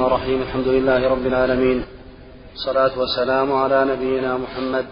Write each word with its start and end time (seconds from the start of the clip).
الرحيم. 0.00 0.42
الحمد 0.42 0.68
لله 0.68 1.08
رب 1.08 1.26
العالمين. 1.26 1.84
الصلاة 2.54 2.98
والسلام 2.98 3.52
على 3.52 3.84
نبينا 3.84 4.36
محمد. 4.36 4.86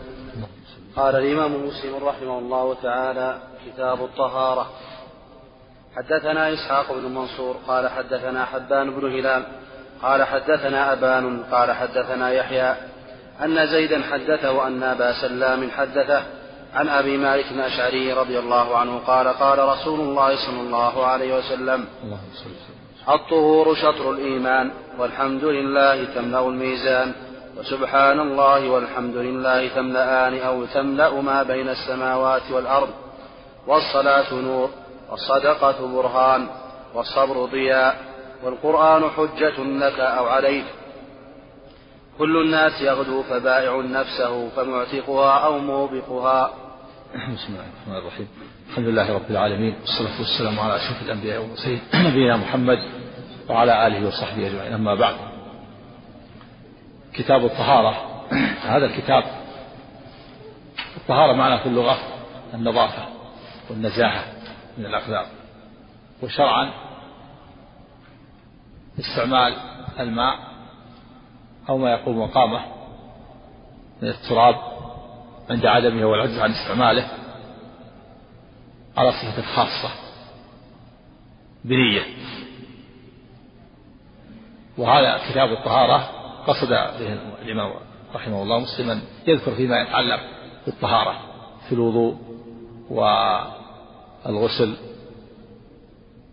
قال 0.96 1.16
الإمام 1.16 1.66
مسلم 1.66 1.94
رحمه 2.04 2.38
الله 2.38 2.74
تعالى 2.82 3.38
كتاب 3.66 4.04
الطهارة 4.04 4.66
حدثنا 5.96 6.52
إسحاق 6.54 6.92
بن 6.92 7.04
منصور 7.14 7.56
قال 7.68 7.88
حدثنا 7.88 8.44
حبان 8.44 8.90
بن 8.90 9.18
هلال 9.18 9.42
قال 10.02 10.24
حدثنا 10.24 10.92
أبان 10.92 11.42
قال 11.52 11.72
حدثنا 11.72 12.30
يحيى 12.32 12.74
أن 13.44 13.66
زيدا 13.66 14.02
حدثه 14.02 14.66
أن 14.66 14.82
أبا 14.82 15.12
سلام 15.20 15.70
حدثه 15.70 16.22
عن 16.74 16.88
أبي 16.88 17.16
مالك 17.16 17.52
الأشعري 17.52 18.12
رضي 18.12 18.38
الله 18.38 18.76
عنه 18.76 18.98
قال 18.98 19.28
قال 19.28 19.58
رسول 19.58 20.00
الله 20.00 20.36
صلى 20.46 20.60
الله 20.60 21.06
عليه 21.06 21.38
وسلم. 21.38 21.84
الطهور 23.08 23.74
شطر 23.74 24.10
الإيمان 24.10 24.70
والحمد 24.98 25.44
لله 25.44 26.04
تملأ 26.04 26.48
الميزان 26.48 27.12
وسبحان 27.58 28.20
الله 28.20 28.70
والحمد 28.70 29.16
لله 29.16 29.68
تملأان 29.68 30.38
أو 30.38 30.64
تملأ 30.64 31.20
ما 31.20 31.42
بين 31.42 31.68
السماوات 31.68 32.42
والأرض 32.50 32.88
والصلاة 33.66 34.34
نور 34.34 34.70
والصدقة 35.10 35.86
برهان 35.94 36.46
والصبر 36.94 37.44
ضياء 37.44 37.96
والقرآن 38.44 39.10
حجة 39.10 39.60
لك 39.60 40.00
أو 40.00 40.26
عليك. 40.26 40.64
كل 42.18 42.36
الناس 42.36 42.80
يغدو 42.80 43.22
فبائع 43.22 43.76
نفسه 43.76 44.48
فمعتقها 44.48 45.38
أو 45.38 45.58
موبقها. 45.58 46.50
بسم 47.14 47.52
الله 47.52 47.64
الرحمن 47.64 47.96
الرحيم. 47.96 48.28
الحمد 48.70 48.86
لله 48.86 49.14
رب 49.14 49.30
العالمين 49.30 49.74
والصلاة 49.80 50.18
والسلام 50.20 50.60
على 50.60 50.76
أشرف 50.76 51.02
الأنبياء 51.02 51.40
والمرسلين 51.40 51.80
نبينا 52.06 52.36
محمد 52.36 52.78
وعلى 53.50 53.86
آله 53.86 54.06
وصحبه 54.06 54.46
أجمعين. 54.46 54.72
أما 54.72 54.94
بعد 54.94 55.14
كتاب 57.12 57.44
الطهارة. 57.44 57.94
هذا 58.74 58.86
الكتاب 58.86 59.24
الطهارة 60.96 61.32
معنى 61.32 61.58
في 61.58 61.66
اللغة 61.66 61.98
النظافة 62.54 63.08
والنزاهة 63.70 64.24
من 64.78 64.86
الأخلاق 64.86 65.26
وشرعا 66.22 66.70
استعمال 69.00 69.56
الماء 70.00 70.38
أو 71.68 71.78
ما 71.78 71.90
يقوم 71.90 72.18
مقامه 72.18 72.60
من 74.02 74.08
التراب 74.08 74.56
عند 75.50 75.66
عدمه 75.66 76.04
والعجز 76.04 76.38
عن 76.38 76.50
استعماله 76.50 77.08
على 78.96 79.12
صفة 79.12 79.42
خاصة 79.42 79.94
بنية. 81.64 82.02
وهذا 84.80 85.20
كتاب 85.30 85.52
الطهارة 85.52 86.10
قصد 86.46 86.68
به 86.68 87.18
الإمام 87.42 87.72
رحمه 88.14 88.42
الله 88.42 88.58
مسلما 88.58 89.02
يذكر 89.26 89.54
فيما 89.54 89.80
يتعلق 89.80 90.20
بالطهارة 90.66 91.14
في 91.68 91.74
الوضوء 91.74 92.16
والغسل 92.90 94.76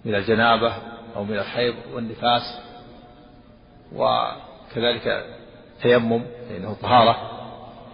من 0.05 0.15
الجنابة 0.15 0.73
أو 1.15 1.23
من 1.23 1.37
الحيض 1.37 1.75
والنفاس 1.93 2.59
وكذلك 3.95 5.25
التيمم 5.75 6.23
لأنه 6.49 6.75
طهارة 6.81 7.31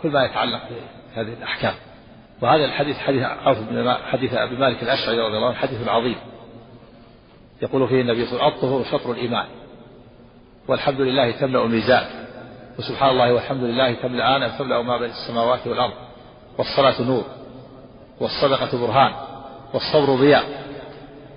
كل 0.02 0.10
ما 0.10 0.26
يتعلق 0.26 0.62
بهذه 0.70 1.34
الأحكام. 1.34 1.74
وهذا 2.42 2.66
الحديث 2.66 2.98
حديث 2.98 3.24
عوف 3.24 3.58
بن 3.58 3.94
حديث 3.94 4.34
أبي 4.34 4.56
مالك 4.56 4.84
الأشعري 4.84 5.20
رضي 5.20 5.38
الله 5.38 5.48
عنه 5.48 5.56
حديث 5.56 5.88
عظيم. 5.88 6.18
يقول 7.62 7.88
فيه 7.88 8.02
النبي 8.02 8.26
صلى 8.26 8.34
الله 8.34 8.44
عليه 8.44 8.56
وسلم 8.58 8.68
الطهور 8.68 9.00
شطر 9.00 9.12
الإيمان. 9.12 9.46
والحمد 10.68 11.02
لله 11.02 11.32
تملأ 11.32 11.64
الميزان. 11.64 12.06
وسبحان 12.80 13.10
الله 13.10 13.34
والحمد 13.34 13.64
لله 13.64 13.94
تملأان 13.94 14.58
تملأ 14.58 14.82
ما 14.82 14.98
بين 14.98 15.10
السماوات 15.10 15.68
والأرض. 15.68 15.94
والصلاة 16.58 17.02
نور. 17.02 17.24
والصدقة 18.20 18.88
برهان. 18.88 19.14
والصبر 19.74 20.16
ضياء. 20.16 20.64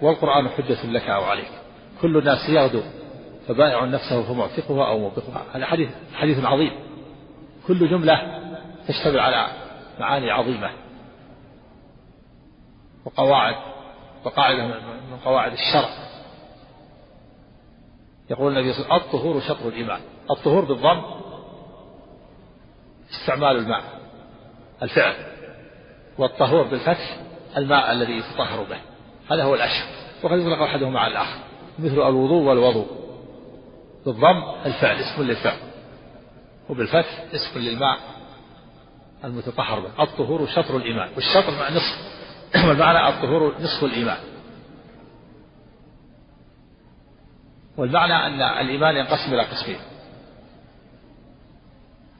والقرآن 0.02 0.48
حجة 0.48 0.86
لك 0.86 1.10
أو 1.10 1.24
عليك. 1.24 1.50
كل 2.02 2.16
الناس 2.16 2.48
يغدو 2.48 2.82
فبائع 3.48 3.84
نفسه 3.84 4.22
فمعتقها 4.22 4.88
أو 4.88 4.98
موبقها 4.98 5.44
هذا 5.52 5.66
حديث 5.66 5.88
حديث 6.14 6.44
عظيم. 6.44 6.72
كل 7.66 7.90
جملة 7.90 8.40
تشتمل 8.88 9.20
على 9.20 9.46
معاني 10.00 10.30
عظيمة. 10.30 10.70
وقواعد 13.04 13.56
وقاعدة 14.24 14.66
من 14.66 15.16
قواعد 15.24 15.52
الشرع. 15.52 16.05
يقول 18.30 18.52
النبي 18.52 18.72
صلى 18.72 18.84
الله 18.84 18.92
عليه 18.92 19.04
وسلم 19.04 19.16
الطهور 19.16 19.40
شطر 19.40 19.68
الإيمان. 19.68 20.00
الطهور 20.30 20.64
بالضم 20.64 21.02
استعمال 23.10 23.56
الماء 23.56 23.82
الفعل. 24.82 25.14
والطهور 26.18 26.62
بالفتح 26.62 27.16
الماء 27.56 27.92
الذي 27.92 28.12
يتطهر 28.12 28.62
به. 28.62 28.78
هذا 29.30 29.42
هو 29.44 29.54
الأشهر. 29.54 29.86
وقد 30.22 30.38
يطلق 30.38 30.62
أحدهما 30.62 31.00
على 31.00 31.12
الآخر. 31.12 31.38
مثل 31.78 31.94
الوضوء 31.94 32.42
والوضوء. 32.42 32.86
بالضم 34.06 34.42
الفعل 34.66 34.96
اسم 34.96 35.22
للفعل. 35.22 35.58
وبالفتح 36.68 37.24
اسم 37.34 37.60
للماء 37.60 37.98
المتطهر 39.24 39.80
به. 39.80 40.02
الطهور 40.02 40.46
شطر 40.46 40.76
الإيمان. 40.76 41.08
والشطر 41.16 41.50
مع 41.50 41.70
نصف. 41.70 42.16
والمعنى 42.68 43.08
الطهور 43.08 43.54
نصف 43.60 43.84
الإيمان. 43.84 44.18
والمعنى 47.76 48.26
أن 48.26 48.42
الإيمان 48.42 48.96
ينقسم 48.96 49.34
إلى 49.34 49.42
قسمين. 49.42 49.78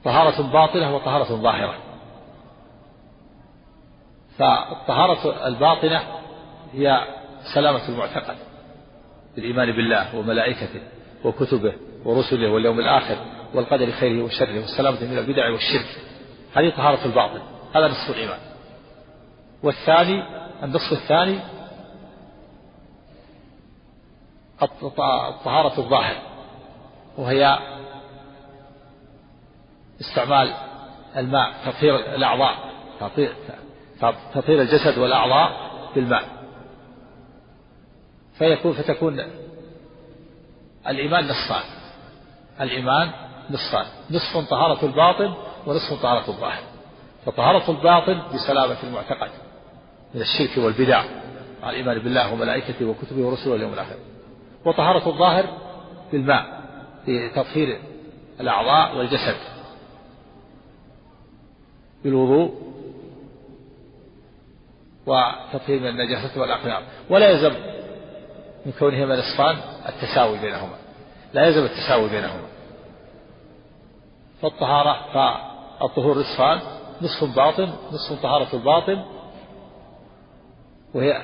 طهارة 0.03 0.41
باطنة 0.41 0.95
وطهارة 0.95 1.35
ظاهرة. 1.35 1.75
فالطهارة 4.37 5.47
الباطنة 5.47 6.03
هي 6.73 7.07
سلامة 7.53 7.89
المعتقد 7.89 8.35
بالإيمان 9.35 9.71
بالله 9.71 10.15
وملائكته 10.15 10.81
وكتبه 11.23 11.73
ورسله 12.05 12.49
واليوم 12.49 12.79
الآخر 12.79 13.17
والقدر 13.53 13.91
خيره 13.91 14.23
وشره 14.23 14.59
والسلامة 14.59 15.03
من 15.03 15.17
البدع 15.17 15.49
والشرك. 15.49 16.01
هذه 16.55 16.69
طهارة 16.69 17.05
الباطن. 17.05 17.41
هذا 17.75 17.87
نصف 17.87 18.09
الإيمان. 18.09 18.39
والثاني 19.63 20.23
النصف 20.63 20.91
الثاني 20.91 21.39
الطهارة 24.63 25.79
الظاهر 25.79 26.15
وهي 27.17 27.59
استعمال 30.01 30.53
الماء 31.17 31.53
تطهير 31.65 31.95
الأعضاء 32.15 32.55
تطهير 34.33 34.61
الجسد 34.61 34.97
والأعضاء 34.97 35.71
بالماء. 35.95 36.23
فيكون 38.37 38.73
فتكون 38.73 39.19
الإيمان 40.87 41.27
نصفان. 41.27 41.63
الإيمان 42.61 43.11
نصفان. 43.49 43.85
نصف 44.11 44.49
طهارة 44.49 44.85
الباطن 44.85 45.33
ونصف 45.67 46.01
طهارة 46.01 46.29
الظاهر. 46.29 46.63
فطهارة 47.25 47.71
الباطن 47.71 48.21
بسلامة 48.33 48.77
المعتقد 48.83 49.31
من 50.15 50.21
الشرك 50.21 50.57
والبدع 50.57 51.03
مع 51.63 51.69
الإيمان 51.69 51.99
بالله 51.99 52.33
وملائكته 52.33 52.85
وكتبه 52.85 53.25
ورسله 53.25 53.51
واليوم 53.51 53.73
الآخر. 53.73 53.95
وطهارة 54.65 55.09
الظاهر 55.09 55.45
بالماء 56.11 56.61
لتطهير 57.07 57.79
الأعضاء 58.39 58.97
والجسد. 58.97 59.37
بالوضوء 62.03 62.67
وتطهير 65.05 65.79
من 65.79 65.87
النجاسة 65.87 66.41
والأقدار 66.41 66.83
ولا 67.09 67.29
يلزم 67.29 67.53
من 68.65 68.71
كونهما 68.79 69.15
نصفان 69.15 69.57
التساوي 69.89 70.39
بينهما. 70.39 70.75
لا 71.33 71.45
يلزم 71.45 71.63
التساوي 71.63 72.09
بينهما. 72.09 72.47
فالطهارة 74.41 75.13
فالطهور 75.13 76.17
نصفان 76.17 76.59
نصف 77.01 77.35
باطن 77.35 77.73
نصف 77.91 78.21
طهارة 78.21 78.55
الباطن 78.55 79.05
وهي 80.93 81.21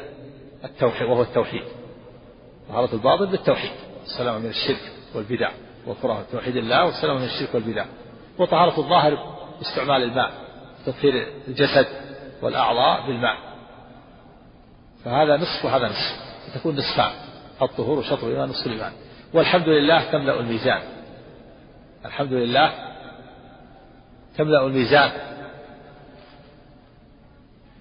التوحيد 0.63 1.09
وهو 1.09 1.21
التوحيد. 1.21 1.63
طهارة 2.73 2.93
الباطن 2.93 3.25
بالتوحيد. 3.25 3.71
السلامة 4.03 4.39
من 4.39 4.49
الشرك 4.49 4.91
والبدع 5.15 5.51
وكره 5.87 6.25
توحيد 6.31 6.55
الله 6.55 6.85
والسلامة 6.85 7.19
من 7.19 7.25
الشرك 7.25 7.55
والبدع. 7.55 7.85
وطهارة 8.39 8.79
الظاهر 8.79 9.35
باستعمال 9.59 10.03
الماء 10.03 10.31
تطهير 10.85 11.27
الجسد 11.47 11.87
والأعضاء 12.41 13.07
بالماء. 13.07 13.37
فهذا 15.05 15.37
نصف 15.37 15.65
وهذا 15.65 15.87
نصف 15.87 16.23
تكون 16.55 16.75
نصفان 16.75 17.11
الطهور 17.61 17.99
وشطر 17.99 18.27
الإيمان 18.27 18.49
نصف 18.49 18.67
الإيمان. 18.67 18.91
والحمد 19.33 19.69
لله 19.69 20.11
تملأ 20.11 20.39
الميزان. 20.39 20.81
الحمد 22.05 22.33
لله 22.33 22.73
تملأ 24.37 24.65
الميزان. 24.65 25.11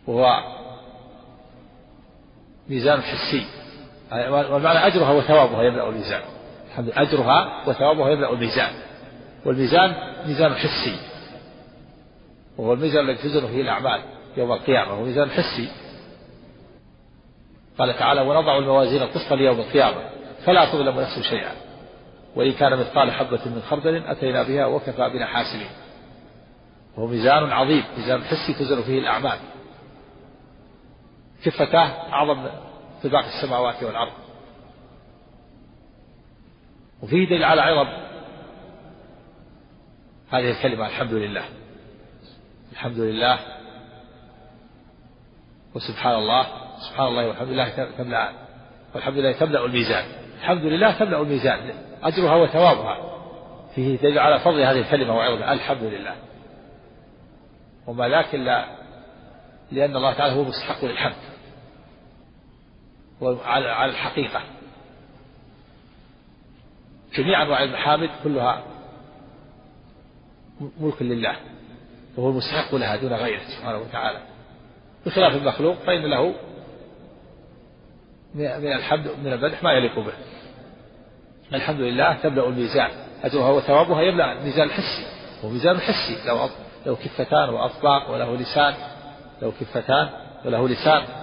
وهو 0.07 0.41
ميزان 2.69 3.03
حسي. 3.03 3.62
والمعنى 4.13 4.87
أجرها 4.87 5.11
وثوابها 5.11 5.63
يملأ 5.63 5.89
الميزان. 5.89 6.23
أجرها 6.79 7.69
وثوابها 7.69 8.11
يملأ 8.11 8.33
الميزان. 8.33 8.73
والميزان 9.47 9.95
ميزان 10.27 10.55
حسي. 10.55 10.97
وهو 12.59 12.73
الميزان 12.73 13.05
الذي 13.05 13.23
تزن 13.23 13.47
فيه 13.47 13.63
الأعمال 13.63 14.03
يوم 14.37 14.53
القيامة 14.53 14.93
هو 14.93 15.05
ميزان 15.05 15.31
حسي. 15.31 15.69
قال 17.79 17.99
تعالى 17.99 18.21
ونضع 18.21 18.59
الموازين 18.59 19.03
القسط 19.03 19.33
ليوم 19.33 19.61
القيامة 19.61 20.01
فلا 20.45 20.65
تظلم 20.65 21.01
نفس 21.01 21.21
شيئا. 21.21 21.53
وإن 22.37 22.53
كان 22.53 22.79
مثقال 22.79 23.13
حبة 23.13 23.41
من 23.47 23.63
خردل 23.71 24.07
أتينا 24.07 24.43
بها 24.43 24.67
وكفى 24.67 25.09
بنا 25.09 25.27
حاسبين. 25.27 25.71
وهو 26.97 27.07
ميزان 27.07 27.53
عظيم 27.53 27.85
ميزان 27.99 28.23
حسي 28.25 28.53
تزن 28.53 28.83
فيه 28.83 28.99
الأعمال. 28.99 29.39
كفتاه 31.45 32.13
أعظم 32.13 32.47
طباق 33.03 33.25
السماوات 33.25 33.83
والأرض. 33.83 34.13
وفيه 37.03 37.27
دليل 37.27 37.45
على 37.45 37.61
عظم 37.61 37.89
هذه 40.31 40.51
الكلمة 40.51 40.87
الحمد 40.87 41.13
لله. 41.13 41.45
الحمد 42.73 42.99
لله. 42.99 43.39
وسبحان 45.75 46.15
الله. 46.15 46.47
سبحان 46.91 47.07
الله 47.07 47.27
والحمد 47.29 47.49
لله 47.49 47.69
تملأ 47.99 48.33
والحمد 48.95 49.17
لله 49.17 49.33
تملأ 49.33 49.65
الميزان. 49.65 50.05
الحمد 50.41 50.63
لله 50.63 50.99
تملأ 50.99 51.23
الميزان. 51.23 51.71
أجرها 52.03 52.37
وثوابها. 52.37 53.13
فيه 53.75 53.97
دليل 53.97 54.19
على 54.19 54.39
فضل 54.39 54.61
هذه 54.61 54.79
الكلمة 54.79 55.17
وعظمها 55.17 55.53
الحمد 55.53 55.83
لله. 55.83 56.15
وما 57.87 58.09
ذاك 58.09 58.35
إلا 58.35 58.67
لأن 59.73 59.97
الله 59.97 60.13
تعالى 60.15 60.35
هو 60.35 60.45
مستحق 60.45 60.85
للحمد. 60.85 61.32
على 63.45 63.91
الحقيقة. 63.91 64.41
جميع 67.15 67.43
أنواع 67.43 67.63
المحامد 67.63 68.11
كلها 68.25 68.63
ملك 70.81 71.03
لله 71.03 71.37
وهو 72.17 72.31
المستحق 72.31 72.75
لها 72.75 72.97
دون 72.97 73.13
غيره 73.13 73.43
سبحانه 73.59 73.79
وتعالى. 73.79 74.19
بخلاف 75.07 75.37
المخلوق 75.37 75.77
فإن 75.77 76.03
له 76.03 76.35
من 78.35 78.73
الحمد 78.73 79.11
من 79.25 79.33
المدح 79.33 79.63
ما 79.63 79.73
يليق 79.73 79.99
به. 79.99 80.13
الحمد 81.55 81.81
لله 81.81 82.15
تملأ 82.23 82.49
الميزان. 82.49 82.91
أجرها 83.23 83.51
وثوابها 83.51 84.03
يملأ 84.03 84.33
الميزان 84.33 84.67
الحسي 84.67 85.07
هو 85.45 85.49
ميزان 85.49 85.81
حسي 85.81 86.29
لو 86.29 86.49
لو 86.87 86.97
كفتان 86.97 87.49
وأطباق 87.49 88.11
وله 88.11 88.37
لسان 88.37 88.75
لو 89.43 89.53
كفتان 89.61 90.11
وله 90.45 90.69
لسان. 90.69 91.22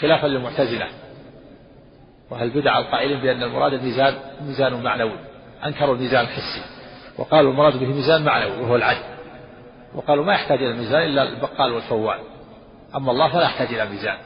خلافا 0.00 0.26
للمعتزلة. 0.26 0.88
وهل 2.30 2.50
بدع 2.50 2.78
القائلين 2.78 3.20
بأن 3.20 3.42
المراد 3.42 3.72
الميزان 3.72 4.14
ميزان 4.40 4.82
معنوي؟ 4.82 5.18
أنكروا 5.64 5.94
الميزان 5.94 6.24
الحسي. 6.24 6.62
وقالوا 7.18 7.50
المراد 7.52 7.76
به 7.76 7.86
ميزان 7.86 8.24
معنوي 8.24 8.62
وهو 8.62 8.76
العدل. 8.76 9.04
وقالوا 9.94 10.24
ما 10.24 10.32
يحتاج 10.32 10.58
إلى 10.58 10.70
الميزان 10.70 11.02
إلا 11.02 11.22
البقال 11.22 11.72
والفوال. 11.72 12.18
أما 12.94 13.12
الله 13.12 13.32
فلا 13.32 13.42
يحتاج 13.42 13.68
إلى 13.74 13.90
ميزان. 13.90 14.16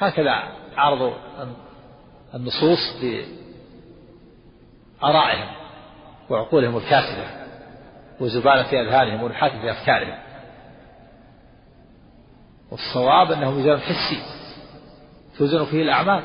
هكذا 0.00 0.42
عرضوا 0.76 1.12
النصوص 2.34 2.78
بآرائهم 5.02 5.48
وعقولهم 6.30 6.76
الكاسدة 6.76 7.24
وزبالة 8.20 8.80
أذهانهم 8.82 9.22
ونحاة 9.22 9.60
في 9.60 9.70
أفكارهم. 9.70 10.18
والصواب 12.70 13.32
أنه 13.32 13.50
ميزان 13.50 13.78
حسي. 13.78 14.41
توزن 15.38 15.64
فيه 15.64 15.82
الأعمال 15.82 16.22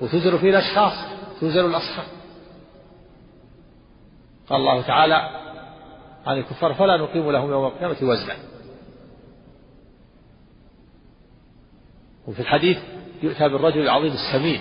وتزر 0.00 0.38
فيه 0.38 0.50
الأشخاص 0.50 0.92
توزن 1.40 1.64
الأصحاب. 1.64 2.06
قال 4.48 4.60
الله 4.60 4.82
تعالى 4.82 5.30
عن 6.26 6.38
الكفار 6.38 6.74
فلا 6.74 6.96
نقيم 6.96 7.30
لهم 7.30 7.50
يوم 7.50 7.66
القيامة 7.66 7.96
وزنا. 8.02 8.36
وفي 12.28 12.40
الحديث 12.40 12.78
يؤتى 13.22 13.48
بالرجل 13.48 13.80
العظيم 13.80 14.12
السمين 14.12 14.60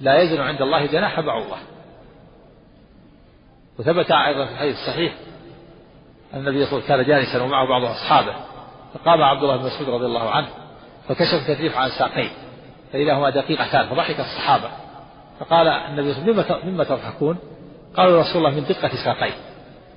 لا 0.00 0.22
يزن 0.22 0.40
عند 0.40 0.62
الله 0.62 0.86
جناح 0.86 1.20
بعوضة. 1.20 1.56
وثبت 3.78 4.10
أيضا 4.10 4.46
في 4.46 4.52
الحديث 4.52 4.76
الصحيح 4.76 5.14
أن 6.34 6.38
النبي 6.38 6.66
صلى 6.66 6.78
الله 6.78 6.84
عليه 6.90 6.94
وسلم 6.94 6.96
كان 6.96 7.06
جالسا 7.06 7.42
ومعه 7.42 7.68
بعض 7.68 7.82
أصحابه 7.82 8.34
فقام 8.94 9.22
عبد 9.22 9.42
الله 9.42 9.56
بن 9.56 9.66
مسعود 9.66 9.88
رضي 9.88 10.06
الله 10.06 10.30
عنه 10.30 10.48
فكشف 11.08 11.48
تكليف 11.48 11.76
عن 11.76 11.90
ساقيه. 11.98 12.30
فإذا 12.92 13.14
هما 13.14 13.30
دقيقتان 13.30 13.88
فضحك 13.88 14.20
الصحابة. 14.20 14.70
فقال 15.40 15.68
النبي 15.68 16.14
صلى 16.14 16.30
الله 16.30 16.44
عليه 16.44 16.54
وسلم 16.54 16.74
مما 16.74 16.84
تضحكون؟ 16.84 17.38
قالوا 17.96 18.20
رسول 18.20 18.46
الله 18.46 18.60
من 18.60 18.64
دقة 18.64 18.90
ساقيه 19.04 19.34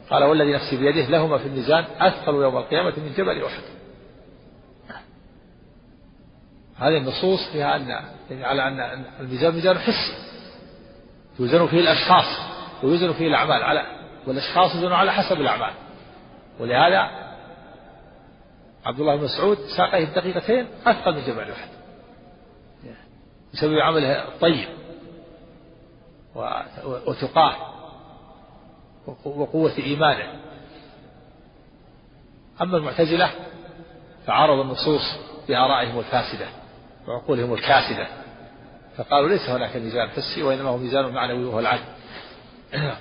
قال 0.10 0.24
والذي 0.24 0.54
نفسي 0.54 0.78
بيده 0.78 1.10
لهما 1.10 1.38
في 1.38 1.48
الميزان 1.48 1.86
أثقل 2.00 2.34
يوم 2.34 2.58
القيامة 2.58 2.94
من 2.98 3.14
جبل 3.18 3.44
أحد. 3.44 3.64
هذه 6.78 6.98
النصوص 6.98 7.52
فيها 7.52 7.76
أن 7.76 7.92
على 8.32 8.68
أن 8.68 9.06
الميزان 9.20 9.54
ميزان 9.54 9.78
حسي 9.78 10.14
يوزن 11.40 11.68
فيه 11.68 11.80
الأشخاص 11.80 12.26
ويوزن 12.84 13.14
فيه 13.14 13.28
الأعمال 13.28 13.64
على 13.64 13.86
والأشخاص 14.28 14.76
يوزنون 14.76 14.94
على 14.94 15.12
حسب 15.12 15.42
الأعمال. 15.42 15.74
ولهذا 16.60 17.10
عبد 18.86 19.00
الله 19.00 19.16
بن 19.16 19.24
مسعود 19.24 19.58
ساقيه 19.78 20.06
بدقيقتين 20.06 20.68
أثقل 20.86 21.14
من 21.16 21.22
جبل 21.28 21.52
أحد. 21.52 21.68
بسبب 23.54 23.80
عمله 23.80 24.28
الطيب 24.28 24.68
وتقاه 27.06 27.56
وقوة 29.26 29.78
إيمانه. 29.78 30.40
أما 32.62 32.78
المعتزلة 32.78 33.32
فعرض 34.26 34.60
النصوص 34.60 35.02
بآرائهم 35.48 36.00
الفاسدة 36.00 36.48
وعقولهم 37.08 37.54
الكاسدة 37.54 38.08
فقالوا 38.98 39.30
ليس 39.30 39.50
هناك 39.50 39.76
ميزان 39.76 40.10
حسي 40.10 40.44
وإنما 40.44 40.70
هو 40.70 40.78
ميزان 40.78 41.06
معنوي 41.06 41.46
وهو 41.46 41.60
العدل. 41.60 41.84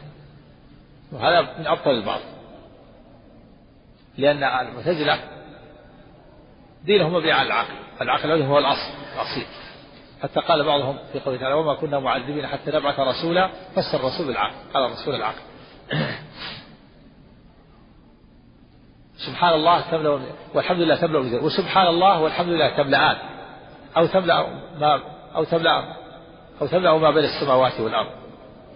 وهذا 1.12 1.58
من 1.58 1.66
أبطل 1.66 1.90
الباطل 1.90 2.32
لأن 4.19 4.44
المعتزلة 4.44 5.20
دينهم 6.84 7.12
مبني 7.12 7.32
على 7.32 7.46
العقل 7.46 7.75
العقل 8.00 8.43
هو 8.43 8.58
الأصل 8.58 8.90
الأصيل. 9.14 9.46
حتى 10.22 10.40
قال 10.40 10.64
بعضهم 10.64 10.98
في 11.12 11.20
قوله 11.20 11.38
تعالى 11.38 11.54
وما 11.54 11.74
كنا 11.74 11.98
معذبين 11.98 12.46
حتى 12.46 12.70
نبعث 12.70 13.00
رسولا 13.00 13.50
فسر 13.76 13.98
الرسول 13.98 14.26
بالعقل 14.26 14.54
قال 14.74 14.84
الرسول 14.84 15.14
العقل 15.14 15.40
سبحان 19.26 19.55
الله 19.55 19.81
تملأ 19.91 20.20
والحمد 20.55 20.79
لله 20.79 20.96
تملأ 20.96 21.43
وسبحان 21.43 21.86
الله 21.86 22.20
والحمد 22.20 22.48
لله 22.48 22.76
تملأان 22.76 23.17
أو 23.96 24.06
تملأ 24.06 24.46
ما 24.81 25.00
أو 25.36 25.44
تملأ 25.44 25.96
أو 26.62 26.67
تملأ 26.67 26.98
ما 26.98 27.10
بين 27.10 27.24
السماوات 27.24 27.81
والأرض. 27.81 28.10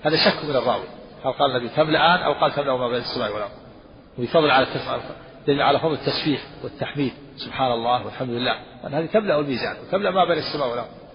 هذا 0.03 0.17
شك 0.17 0.45
من 0.45 0.57
الراوي. 0.57 0.85
هل 1.25 1.33
قال 1.33 1.51
النبي 1.51 1.69
تملأان 1.69 2.23
أو 2.23 2.33
قال 2.33 2.53
تملأ 2.53 2.77
ما 2.77 2.89
بين 2.89 3.01
السماء 3.01 3.33
والأرض. 3.33 3.53
وبفضل 4.19 4.51
على 4.51 4.67
دليل 5.47 5.63
على 5.63 5.79
فضل 5.79 5.93
التسبيح 5.93 6.41
والتحميد. 6.65 7.13
سبحان 7.37 7.73
الله 7.73 8.05
والحمد 8.05 8.31
لله. 8.31 8.57
هذه 8.85 9.07
تملأ 9.07 9.41
الميزان 9.41 9.77
وتملأ 9.83 10.11
ما 10.11 10.25
بين 10.25 10.39
السماء 10.39 10.71
والأرض. 10.71 11.06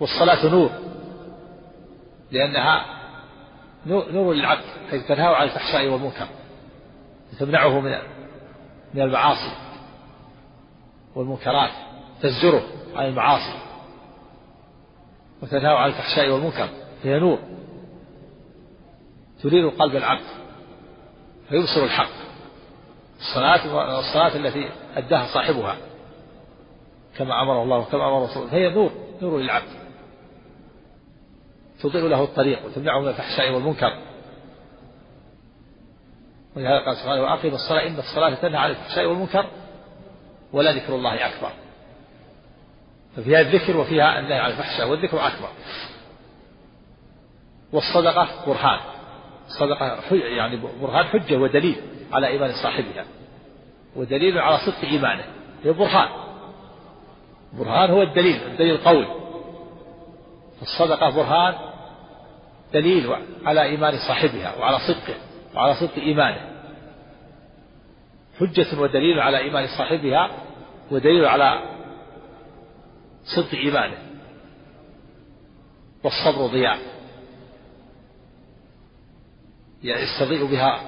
والصلاة 0.00 0.46
نور. 0.46 0.70
لأنها 2.30 2.86
نور 3.86 4.32
للعبد 4.32 4.64
حيث 4.90 5.06
تنهاه 5.06 5.34
عن 5.34 5.44
الفحشاء 5.44 5.88
والمنكر. 5.88 6.26
تمنعه 7.38 7.80
من 7.80 7.98
من 8.94 9.02
المعاصي 9.02 9.52
والمنكرات. 11.14 11.70
تزجره 12.22 12.62
عن 12.94 13.06
المعاصي 13.06 13.58
وتنهاه 15.42 15.76
عن 15.76 15.88
الفحشاء 15.88 16.30
والمنكر. 16.30 16.68
هي 17.02 17.18
نور. 17.18 17.38
تريد 19.42 19.70
قلب 19.70 19.96
العبد 19.96 20.26
فيبصر 21.48 21.84
الحق. 21.84 22.10
الصلاة 23.18 23.98
الصلاة 23.98 24.36
التي 24.36 24.70
أداها 24.96 25.26
صاحبها 25.34 25.76
كما 27.18 27.42
أمره 27.42 27.62
الله 27.62 27.78
وكما 27.78 28.08
أمر 28.08 28.24
رسوله. 28.24 28.50
فهي 28.50 28.70
نور 28.70 28.90
نور 29.22 29.38
للعبد. 29.38 29.85
تضيء 31.82 32.08
له 32.08 32.24
الطريق 32.24 32.66
وتمنعه 32.66 33.00
من 33.00 33.08
الفحشاء 33.08 33.50
والمنكر. 33.50 33.98
ولهذا 36.56 36.84
قال 36.84 36.96
سبحانه 36.96 37.22
وأقم 37.22 37.48
الصلاة 37.48 37.86
إن 37.86 37.98
الصلاة 37.98 38.34
تنهى 38.34 38.58
عن 38.58 38.70
الفحشاء 38.70 39.06
والمنكر 39.06 39.46
ولا 40.52 40.72
ذكر 40.72 40.94
الله 40.94 41.26
أكبر. 41.26 41.50
ففيها 43.16 43.40
الذكر 43.40 43.76
وفيها 43.76 44.18
النهي 44.18 44.38
عن 44.38 44.50
الفحشاء 44.50 44.88
والذكر 44.88 45.26
أكبر. 45.26 45.48
والصدقة 47.72 48.28
برهان. 48.46 48.80
الصدقة 49.46 50.14
يعني 50.14 50.60
برهان 50.80 51.04
حجة 51.04 51.36
ودليل 51.36 51.76
على 52.12 52.26
إيمان 52.26 52.52
صاحبها. 52.62 53.04
ودليل 53.96 54.38
على 54.38 54.58
صدق 54.58 54.88
إيمانه. 54.88 55.24
هي 55.64 55.72
برهان. 55.72 56.08
برهان 57.52 57.90
هو 57.90 58.02
الدليل 58.02 58.36
الدليل 58.46 58.74
القوي. 58.74 59.06
الصدقة 60.62 61.10
برهان 61.10 61.54
دليل 62.76 63.16
على 63.44 63.62
إيمان 63.62 63.94
صاحبها 64.08 64.56
وعلى 64.58 64.78
صدقه 64.88 65.16
وعلى 65.54 65.74
صدق 65.74 65.96
إيمانه. 65.98 66.42
حجة 68.40 68.80
ودليل 68.80 69.20
على 69.20 69.38
إيمان 69.38 69.66
صاحبها 69.78 70.30
ودليل 70.90 71.24
على 71.24 71.60
صدق 73.36 73.54
إيمانه. 73.54 73.98
والصبر 76.04 76.46
ضياء 76.46 76.78
يستضيء 79.82 80.44
بها 80.44 80.80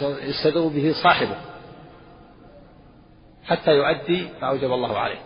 يستضيء 0.00 0.68
به 0.68 0.94
صاحبه. 1.02 1.36
حتى 3.44 3.70
يؤدي 3.70 4.28
ما 4.42 4.48
أوجب 4.48 4.72
الله 4.72 4.98
عليه. 4.98 5.20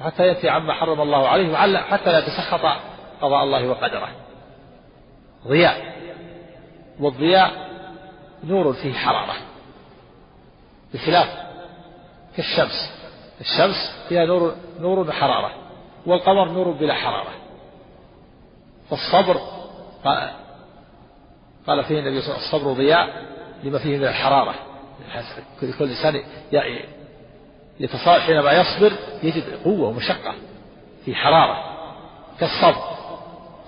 وحتى 0.00 0.26
يأتي 0.26 0.48
عما 0.48 0.72
حرم 0.72 1.00
الله 1.00 1.28
عليه 1.28 1.78
حتى 1.78 2.12
لا 2.12 2.18
يتسخط 2.18 2.60
قضاء 3.20 3.42
الله 3.44 3.68
وقدره. 3.68 4.27
ضياء. 5.46 5.98
والضياء 7.00 7.68
نور 8.44 8.72
فيه 8.72 8.92
حرارة. 8.92 9.34
بخلاف 10.94 11.28
كالشمس. 12.36 12.92
الشمس 13.40 14.06
فيها 14.08 14.24
نور 14.24 14.54
نور 14.80 14.98
وحرارة 14.98 15.54
والقمر 16.06 16.48
نور 16.48 16.70
بلا 16.70 16.94
حرارة. 16.94 17.30
فالصبر 18.90 19.40
قال 21.66 21.84
فيه 21.84 21.98
النبي 21.98 22.20
صلى 22.20 22.34
الله 22.34 22.38
عليه 22.38 22.48
وسلم 22.48 22.58
الصبر 22.58 22.72
ضياء 22.72 23.24
لما 23.62 23.78
فيه 23.78 23.98
من 23.98 24.04
الحرارة. 24.04 24.54
كل 25.60 25.88
إنسان 25.88 26.22
يتصاعد 27.80 28.20
حينما 28.20 28.52
يصبر 28.52 28.92
يجد 29.22 29.62
قوة 29.64 29.88
ومشقة 29.88 30.34
في 31.04 31.14
حرارة. 31.14 31.64
كالصبر. 32.40 32.97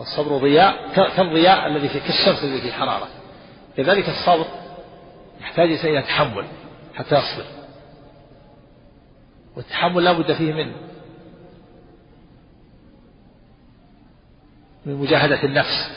الصبر 0.00 0.38
ضياء 0.38 0.92
كالضياء 1.16 1.66
الذي 1.66 1.88
في 1.88 2.00
كالشمس 2.00 2.45
الذي 2.45 2.61
فيه 2.61 2.73
حرارة. 2.73 3.09
كذلك 3.76 4.09
الصبر 4.09 4.47
يحتاج 5.40 5.71
إلى 5.71 6.02
تحمل 6.02 6.47
حتى 6.95 7.14
يصبر. 7.14 7.45
والتحمل 9.57 10.04
لا 10.04 10.12
بد 10.12 10.33
فيه 10.33 10.52
من 10.52 10.73
من 14.87 14.95
مجاهدة 14.95 15.42
النفس. 15.42 15.90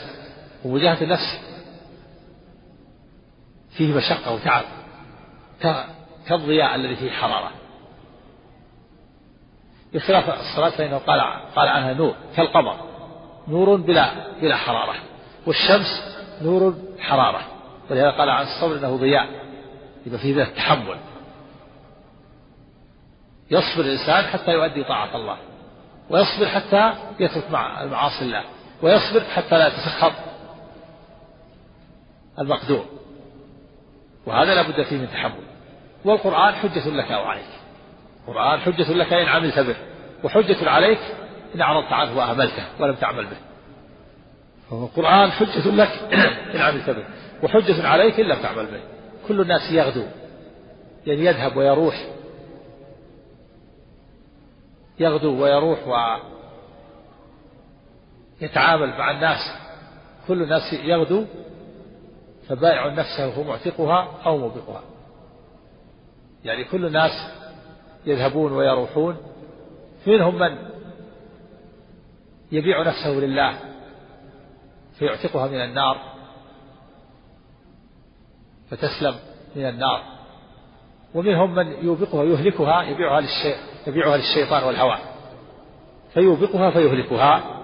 ومجاهدة 0.64 1.02
النفس 1.02 1.40
فيه 3.70 3.94
مشقة 3.94 4.34
وتعب 4.34 4.64
كالضياء 6.28 6.74
الذي 6.74 6.96
فيه 6.96 7.10
حرارة. 7.10 7.50
بخلاف 9.94 10.40
الصلاة 10.40 10.70
فإنه 10.70 10.98
قال 10.98 11.20
قال 11.56 11.68
عنها 11.68 11.92
نور 11.92 12.14
كالقمر. 12.36 12.93
نور 13.48 13.76
بلا 13.76 14.10
بلا 14.42 14.56
حرارة 14.56 14.94
والشمس 15.46 16.16
نور 16.42 16.74
حرارة. 17.00 17.40
ولهذا 17.90 18.10
قال 18.10 18.28
عن 18.28 18.42
الصبر 18.42 18.76
إنه 18.76 18.96
ضياء 18.96 19.28
يبقى 20.06 20.18
فيه 20.18 20.36
ذات 20.36 20.48
التحمل 20.48 20.96
يصبر 23.50 23.84
الإنسان 23.84 24.24
حتى 24.24 24.50
يؤدي 24.50 24.84
طاعة 24.84 25.16
الله 25.16 25.36
ويصبر 26.10 26.46
حتى 26.46 26.92
يترك 27.20 27.50
مع 27.50 27.84
معاصي 27.84 28.24
الله 28.24 28.44
ويصبر 28.82 29.20
حتى 29.20 29.58
لا 29.58 29.66
يتسخط 29.66 30.12
المقدور. 32.38 32.84
وهذا 34.26 34.54
لا 34.54 34.62
بد 34.62 34.82
فيه 34.82 34.98
من 34.98 35.08
تحمل 35.10 35.44
والقرآن 36.04 36.54
حجة 36.54 36.88
لك 36.88 37.12
أو 37.12 37.24
عليك 37.24 37.46
القرآن 38.28 38.60
حجة 38.60 38.92
لك 38.92 39.12
إن 39.12 39.28
عملت 39.28 39.58
به 39.58 39.76
وحجة 40.24 40.70
عليك 40.70 41.00
إن 41.54 41.60
أعرضت 41.60 41.92
عنه 41.92 42.16
وأهملته 42.18 42.64
ولم 42.80 42.94
تعمل 42.94 43.26
به. 43.26 43.36
القرآن 44.72 45.30
حجة 45.30 45.70
لك 45.70 46.12
إن 46.54 46.60
عملت 46.60 46.90
به 46.90 47.04
وحجة 47.42 47.88
عليك 47.88 48.20
إن 48.20 48.26
لم 48.26 48.42
تعمل 48.42 48.66
به. 48.66 48.80
كل 49.28 49.40
الناس 49.40 49.72
يغدو 49.72 50.04
يعني 51.06 51.24
يذهب 51.24 51.56
ويروح. 51.56 52.06
يغدو 54.98 55.42
ويروح 55.42 55.78
ويتعامل 58.40 58.88
مع 58.88 59.10
الناس. 59.10 59.40
كل 60.28 60.42
الناس 60.42 60.72
يغدو 60.72 61.24
فبائع 62.48 62.88
نفسه 62.88 63.34
هو 63.34 63.44
معتقها 63.44 64.08
أو 64.26 64.38
موبقها. 64.38 64.82
يعني 66.44 66.64
كل 66.64 66.86
الناس 66.86 67.10
يذهبون 68.06 68.52
ويروحون. 68.52 69.16
منهم 70.06 70.38
من؟ 70.38 70.73
يبيع 72.54 72.82
نفسه 72.82 73.10
لله 73.10 73.58
فيعتقها 74.98 75.46
من 75.46 75.60
النار 75.60 76.00
فتسلم 78.70 79.14
من 79.56 79.68
النار. 79.68 80.02
ومنهم 81.14 81.54
من 81.54 81.84
يوبقها 81.84 82.24
يهلكها 82.24 82.82
يبيعها 82.82 83.20
للشيء 83.20 83.56
يبيعها 83.86 84.16
للشيطان 84.16 84.64
والهوى. 84.64 84.98
فيوبقها 86.14 86.70
فيهلكها 86.70 87.60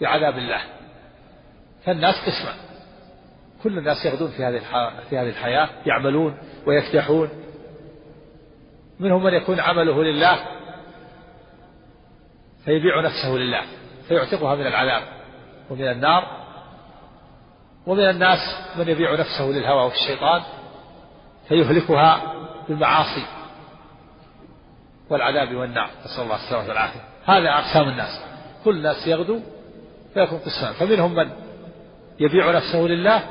بعذاب 0.00 0.38
الله. 0.38 0.60
فالناس 1.84 2.14
قسمان 2.14 2.56
كل 3.62 3.78
الناس 3.78 4.06
يغدون 4.06 4.30
في 4.30 4.44
هذه 4.44 4.60
في 5.10 5.18
هذه 5.18 5.28
الحياة 5.28 5.68
يعملون 5.86 6.38
ويكدحون 6.66 7.28
منهم 9.00 9.24
من 9.24 9.34
يكون 9.34 9.60
عمله 9.60 10.02
لله 10.02 10.55
فيبيع 12.66 13.00
نفسه 13.00 13.28
لله 13.28 13.62
فيعتقها 14.08 14.54
من 14.54 14.66
العذاب 14.66 15.02
ومن 15.70 15.88
النار 15.88 16.46
ومن 17.86 18.10
الناس 18.10 18.38
من 18.76 18.88
يبيع 18.88 19.14
نفسه 19.14 19.44
للهوى 19.44 19.84
والشيطان 19.84 20.42
فيهلكها 21.48 22.34
بالمعاصي 22.68 23.26
والعذاب 25.10 25.54
والنار. 25.54 25.90
نسأل 26.04 26.24
الله 26.24 26.36
السلامة 26.36 26.68
والعافية. 26.68 27.00
هذا 27.24 27.50
أقسام 27.50 27.88
الناس. 27.88 28.20
كل 28.64 28.76
الناس 28.76 29.06
يغدو 29.06 29.40
فيكون 30.14 30.38
قسمان. 30.38 30.72
فمنهم 30.72 31.14
من 31.14 31.30
يبيع 32.20 32.50
نفسه 32.50 32.78
لله 32.78 33.22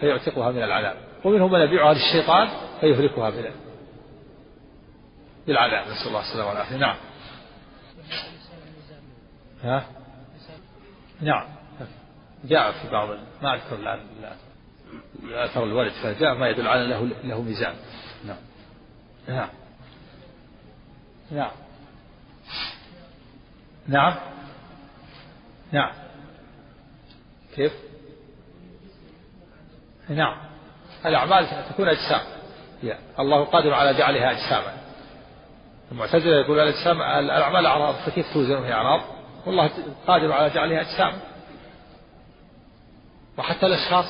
فيعتقها 0.00 0.50
من 0.50 0.62
العذاب 0.62 0.96
ومنهم 1.24 1.52
من 1.52 1.60
يبيعها 1.60 1.94
للشيطان 1.94 2.48
فيهلكها 2.80 3.32
بالعذاب. 5.46 5.82
نسأل 5.88 6.08
الله 6.08 6.20
السلامة 6.20 6.48
والعافية. 6.48 6.76
نعم. 6.76 6.96
ها؟ 9.62 9.86
نعم. 11.20 11.46
جاء 12.44 12.72
في 12.72 12.90
بعض 12.90 13.08
ما 13.42 13.54
أذكر 13.54 13.76
الآن. 13.76 14.00
الآثار 15.22 15.64
الوارد 15.64 15.90
فجاء 15.90 16.34
ما 16.34 16.48
يدل 16.48 16.68
على 16.68 16.86
له 16.86 17.04
له 17.24 17.42
ميزان. 17.42 17.74
نعم. 18.26 18.36
نعم. 19.28 19.48
نعم. 21.30 21.50
نعم. 23.88 24.16
نعم. 25.72 25.92
كيف؟ 27.56 27.72
نعم. 30.08 30.36
الأعمال 31.06 31.46
تكون 31.70 31.88
أجسام. 31.88 32.20
الله 33.18 33.44
قادر 33.44 33.74
على 33.74 33.94
جعلها 33.94 34.30
أجساما. 34.30 34.76
المعتزلة 35.92 36.36
يقول 36.36 36.58
الأجسام 36.58 37.02
الأعمال 37.02 37.66
أعراض 37.66 37.94
فكيف 37.94 38.32
توزن 38.32 38.64
هي 38.64 38.72
أعراض؟ 38.72 39.21
والله 39.46 39.70
قادر 40.06 40.32
على 40.32 40.50
جعلها 40.50 40.80
أجسام. 40.80 41.20
وحتى 43.38 43.66
الأشخاص 43.66 44.06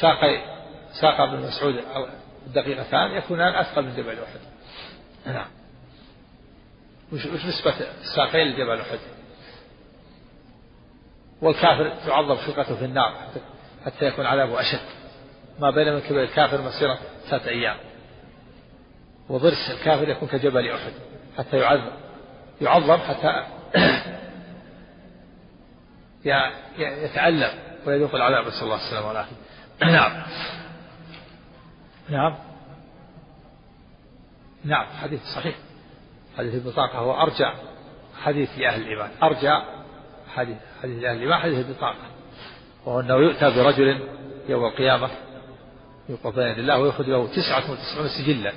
ساقي 0.00 0.42
ساق 1.00 1.20
ابن 1.20 1.40
مسعود 1.40 1.74
الدقيقتان 2.46 3.10
يكونان 3.10 3.54
أثقل 3.54 3.82
من 3.82 3.96
جبل 3.96 4.18
أحد. 4.18 4.40
نعم. 5.26 5.48
وش 7.12 7.26
نسبة 7.26 7.74
الساقين 8.00 8.46
لجبل 8.46 8.80
أحد؟ 8.80 8.98
والكافر 11.42 11.94
تعظم 12.06 12.36
خلقته 12.36 12.76
في 12.76 12.84
النار 12.84 13.14
حتى 13.86 14.06
يكون 14.06 14.26
عذابه 14.26 14.60
أشد. 14.60 14.80
ما 15.60 15.70
بين 15.70 15.94
من 15.94 16.00
كبر 16.00 16.22
الكافر 16.22 16.62
مسيرة 16.62 16.98
ثلاثة 17.28 17.50
أيام. 17.50 17.76
وضرس 19.28 19.70
الكافر 19.70 20.08
يكون 20.08 20.28
كجبل 20.28 20.70
أحد 20.70 20.92
حتى 21.38 21.56
يعظم 21.56 21.90
يعظم 22.60 22.96
حتى 22.96 23.46
يتألم 26.78 27.50
ويذوق 27.86 28.14
العذاب. 28.14 28.46
نسأل 28.46 28.62
الله 28.62 28.76
السلامة 28.76 29.08
والعافية. 29.08 29.36
نعم. 29.82 30.22
نعم. 32.08 32.34
نعم. 34.64 34.86
حديث 35.02 35.20
صحيح. 35.36 35.54
حديث 36.38 36.54
البطاقة 36.54 36.98
هو 36.98 37.22
أرجع 37.22 37.54
حديث 38.22 38.58
لأهل 38.58 38.82
الإيمان. 38.82 39.10
أرجع 39.22 39.62
حديث 40.34 40.56
حديث 40.82 41.02
لأهل 41.02 41.16
الإيمان 41.16 41.38
حديث 41.38 41.66
البطاقة. 41.66 42.10
وهو 42.86 43.00
أنه 43.00 43.14
يؤتى 43.14 43.50
برجل 43.50 44.08
يوم 44.48 44.64
القيامة 44.64 45.08
يوقف 46.08 46.34
بين 46.34 46.52
الله 46.58 46.78
ويأخذ 46.78 47.04
له 47.04 47.26
تسعة 47.26 47.70
وتسعون 47.70 48.08
سجلا. 48.08 48.52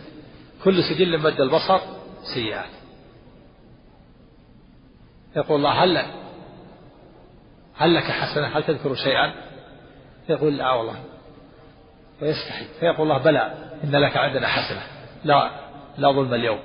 كل 0.64 0.84
سجل 0.84 1.20
مد 1.20 1.42
البصر 1.42 1.80
سيئات. 2.34 2.83
يقول 5.36 5.58
الله 5.58 5.84
هل 5.84 6.06
هل 7.76 7.96
لك 7.96 8.04
حسنة؟ 8.04 8.48
هل 8.48 8.64
تذكر 8.64 8.96
شيئا؟ 8.96 9.34
فيقول 10.28 10.58
لا 10.58 10.72
والله. 10.72 10.96
ويستحي. 12.22 12.66
فيقول 12.80 13.12
الله 13.12 13.18
بلى 13.18 13.54
إن 13.84 13.96
لك 13.96 14.18
عندنا 14.18 14.48
حسنة. 14.48 14.82
لا 15.24 15.50
لا 15.98 16.12
ظلم 16.12 16.34
اليوم. 16.34 16.60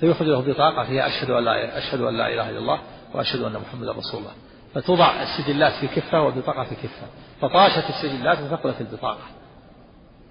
فيخرج 0.00 0.28
له 0.28 0.40
بطاقة 0.40 0.84
فيها 0.84 1.06
أشهد 1.06 1.30
أن 1.30 1.44
لا 1.44 1.78
أشهد 1.78 2.00
أن 2.00 2.16
لا 2.16 2.28
إله 2.28 2.50
إلا 2.50 2.58
الله 2.58 2.80
وأشهد 3.14 3.42
أن 3.42 3.52
محمدا 3.52 3.92
رسول 3.92 4.20
الله. 4.20 4.32
فتوضع 4.74 5.22
السجلات 5.22 5.72
في 5.72 5.86
كفة 5.86 6.22
والبطاقة 6.22 6.64
في 6.64 6.74
كفة. 6.74 7.06
فطاشت 7.40 7.90
السجلات 7.90 8.38
وثقلت 8.40 8.80
البطاقة. 8.80 9.24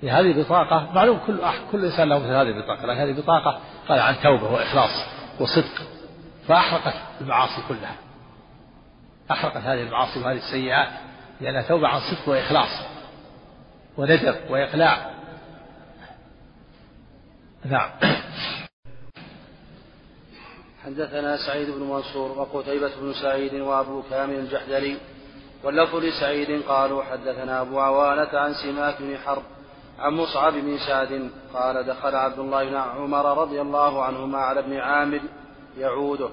هذه 0.04 0.42
بطاقة 0.42 0.90
معلوم 0.94 1.20
كل 1.28 1.40
كل 1.72 1.86
إنسان 1.86 2.10
له 2.10 2.20
مثل 2.20 2.34
هذه 2.34 2.42
البطاقة 2.42 2.86
لكن 2.86 3.00
هذه 3.00 3.22
بطاقة 3.22 3.60
قال 3.90 4.00
عن 4.00 4.16
توبة 4.24 4.52
وإخلاص 4.52 5.06
وصدق. 5.40 6.01
فأحرقت 6.52 6.94
المعاصي 7.22 7.62
كلها. 7.68 7.96
أحرقت 9.32 9.58
هذه 9.58 9.82
المعاصي 9.82 10.20
وهذه 10.20 10.38
السيئات 10.38 10.88
لأنها 11.42 11.62
توبة 11.62 11.88
عن 11.88 12.00
صدق 12.00 12.30
وإخلاص 12.30 12.70
وندر 13.98 14.36
وإقلاع. 14.50 15.12
نعم. 17.66 17.90
حدثنا 20.86 21.38
سعيد 21.38 21.70
بن 21.70 21.84
منصور 21.84 22.40
وقتيبة 22.40 22.92
بن 23.02 23.14
سعيد 23.14 23.54
وأبو 23.54 24.02
كامل 24.10 24.36
الجحدري 24.36 24.98
واللفظ 25.64 25.96
لسعيد 25.96 26.64
قالوا 26.64 27.04
حدثنا 27.04 27.62
أبو 27.62 27.80
عوانة 27.80 28.40
عن 28.40 28.54
سماك 28.54 29.02
بن 29.02 29.18
حرب 29.18 29.44
عن 30.00 30.14
مصعب 30.14 30.54
بن 30.54 30.78
سعد 30.78 31.32
قال 31.54 31.84
دخل 31.84 32.16
عبد 32.16 32.40
الله 32.40 32.70
بن 32.70 32.76
عمر 32.76 33.42
رضي 33.42 33.62
الله 33.62 34.04
عنهما 34.04 34.38
على 34.38 34.60
ابن 34.60 34.78
عامر 34.78 35.22
يعوده. 35.78 36.30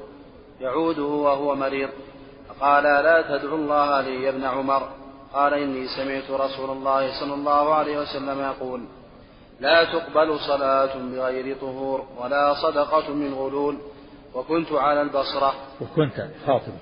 يعوده 0.61 1.03
وهو 1.03 1.55
مريض. 1.55 1.89
فقال 2.49 2.85
لا 2.85 3.23
تدعو 3.23 3.57
الله 3.57 4.01
لي 4.01 4.23
يا 4.23 4.31
ابن 4.31 4.45
عمر. 4.45 4.89
قال 5.35 5.55
إني 5.55 5.87
سمعت 5.87 6.31
رسول 6.31 6.71
الله 6.71 7.21
صلى 7.21 7.35
الله 7.35 7.75
عليه 7.75 7.99
وسلم 7.99 8.41
يقول 8.41 8.85
لا 9.61 9.85
تقبل 9.85 10.39
صلاة 10.41 10.97
بغير 10.97 11.57
طهور 11.57 12.07
ولا 12.19 12.55
صدقة 12.55 13.15
من 13.15 13.35
غلول. 13.35 13.79
وكنت 14.35 14.73
على 14.73 15.03
البصرة. 15.03 15.55
وكنت 15.81 16.29
فاطمة 16.47 16.79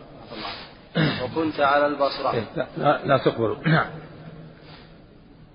وكنت 1.24 1.60
على 1.60 1.86
البصرة. 1.86 2.32
إيه، 2.34 2.44
لا, 2.56 2.66
لا, 2.76 3.00
لا 3.04 3.18
تقبل. 3.18 3.56
نعم. 3.66 3.86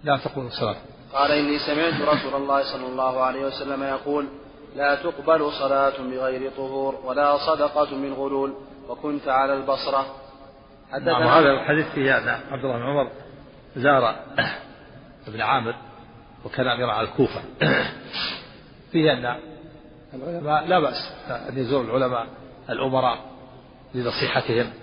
لا 0.03 0.17
تقبل 0.17 0.45
الصلاة. 0.45 0.75
قال 1.13 1.31
إني 1.31 1.59
سمعت 1.59 2.01
رسول 2.01 2.41
الله 2.41 2.63
صلى 2.63 2.87
الله 2.87 3.21
عليه 3.21 3.45
وسلم 3.45 3.83
يقول 3.83 4.27
لا 4.75 4.95
تقبل 4.95 5.51
صلاة 5.51 5.97
بغير 6.01 6.51
طهور 6.51 6.95
ولا 7.03 7.37
صدقة 7.37 7.95
من 7.95 8.13
غلول 8.13 8.53
وكنت 8.89 9.27
على 9.27 9.53
البصرة. 9.53 10.05
حدثنا 10.91 11.19
نعم 11.19 11.27
هذا 11.27 11.51
الحديث 11.51 11.87
فيه 11.87 12.17
أن 12.17 12.27
عبد 12.51 12.65
الله 12.65 12.77
بن 12.77 12.83
عمر. 12.83 13.11
زار 13.75 14.15
ابن 15.27 15.41
عامر 15.41 15.75
وكان 16.45 16.67
أميرا 16.67 16.91
على 16.91 17.07
الكوفة. 17.07 17.41
فيه 18.91 19.13
أن 19.13 19.39
العلماء 20.13 20.67
لا 20.67 20.79
بأس 20.79 21.11
أن 21.49 21.57
يزور 21.57 21.81
العلماء 21.81 22.27
الأمراء 22.69 23.19
لنصيحتهم. 23.95 24.73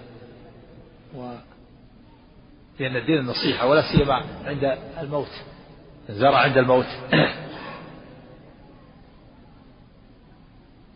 و 1.16 1.32
لأن 2.80 2.96
الدين 2.96 3.18
النصيحة 3.18 3.66
ولا 3.66 3.82
سيما 3.92 4.24
عند 4.44 4.78
الموت. 5.00 5.30
زرع 6.08 6.38
عند 6.38 6.56
الموت. 6.56 6.86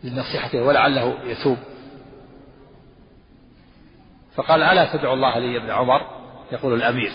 لنصيحته 0.03 0.63
ولعله 0.63 1.19
يتوب. 1.23 1.57
فقال 4.35 4.63
ألا 4.63 4.93
تدعو 4.93 5.13
الله 5.13 5.39
لي 5.39 5.57
ابن 5.57 5.69
عمر؟ 5.69 6.01
يقول 6.51 6.73
الأمير. 6.73 7.11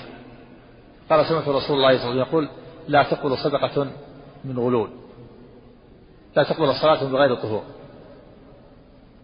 قال 1.11 1.27
سمعت 1.27 1.48
رسول 1.48 1.53
الله 1.53 1.62
صلى 1.66 1.77
الله 1.77 1.87
عليه 1.88 1.98
وسلم 1.98 2.18
يقول 2.18 2.48
لا 2.88 3.03
تقبل 3.03 3.38
صدقة 3.38 3.87
من 4.44 4.59
غلول 4.59 4.90
لا 6.37 6.42
تقبل 6.42 6.74
صلاة 6.74 7.05
بغير 7.05 7.35
طهور 7.35 7.62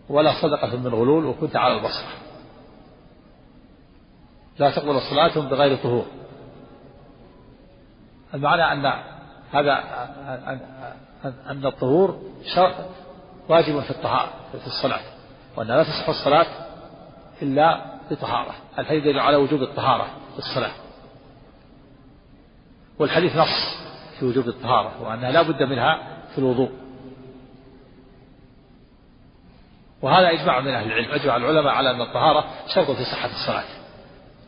ولا 0.08 0.32
صدقة 0.42 0.76
من 0.76 0.88
غلول 0.88 1.24
وكنت 1.24 1.56
على 1.56 1.74
البصرة. 1.74 2.08
لا 4.58 4.70
تقبل 4.70 5.00
صلاة 5.00 5.48
بغير 5.48 5.76
طهور. 5.76 6.06
المعنى 8.34 8.72
أن 8.72 9.02
هذا 9.52 9.72
أن 11.24 11.66
الطهور 11.66 12.22
واجب 13.48 13.80
في 13.80 13.90
الطهارة 13.90 14.30
في 14.60 14.66
الصلاة 14.66 15.00
وأن 15.56 15.66
لا 15.66 15.82
تصح 15.82 16.08
الصلاة 16.08 16.46
إلا 17.42 17.84
بطهارة. 18.10 18.54
الحديث 18.78 19.04
يدل 19.04 19.20
على 19.20 19.36
وجوب 19.36 19.62
الطهارة 19.62 20.06
في 20.32 20.38
الصلاة. 20.38 20.72
والحديث 22.98 23.36
نص 23.36 23.76
في 24.18 24.24
وجوب 24.24 24.48
الطهارة 24.48 25.02
وأنها 25.02 25.30
لا 25.30 25.42
بد 25.42 25.62
منها 25.62 26.18
في 26.32 26.38
الوضوء. 26.38 26.70
وهذا 30.02 30.30
إجماع 30.30 30.60
من 30.60 30.74
أهل 30.74 30.86
العلم. 30.86 31.10
أجمع 31.10 31.36
العلماء 31.36 31.74
على 31.74 31.90
أن 31.90 32.00
الطهارة 32.00 32.44
شرط 32.74 32.90
في 32.90 33.04
صحة 33.04 33.30
الصلاة 33.30 33.64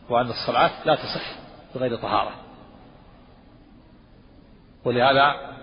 وأن 0.09 0.29
الصلاة 0.29 0.71
لا 0.85 0.95
تصح 0.95 1.31
بغير 1.75 1.95
طهارة. 1.95 2.31
ولهذا 4.85 5.56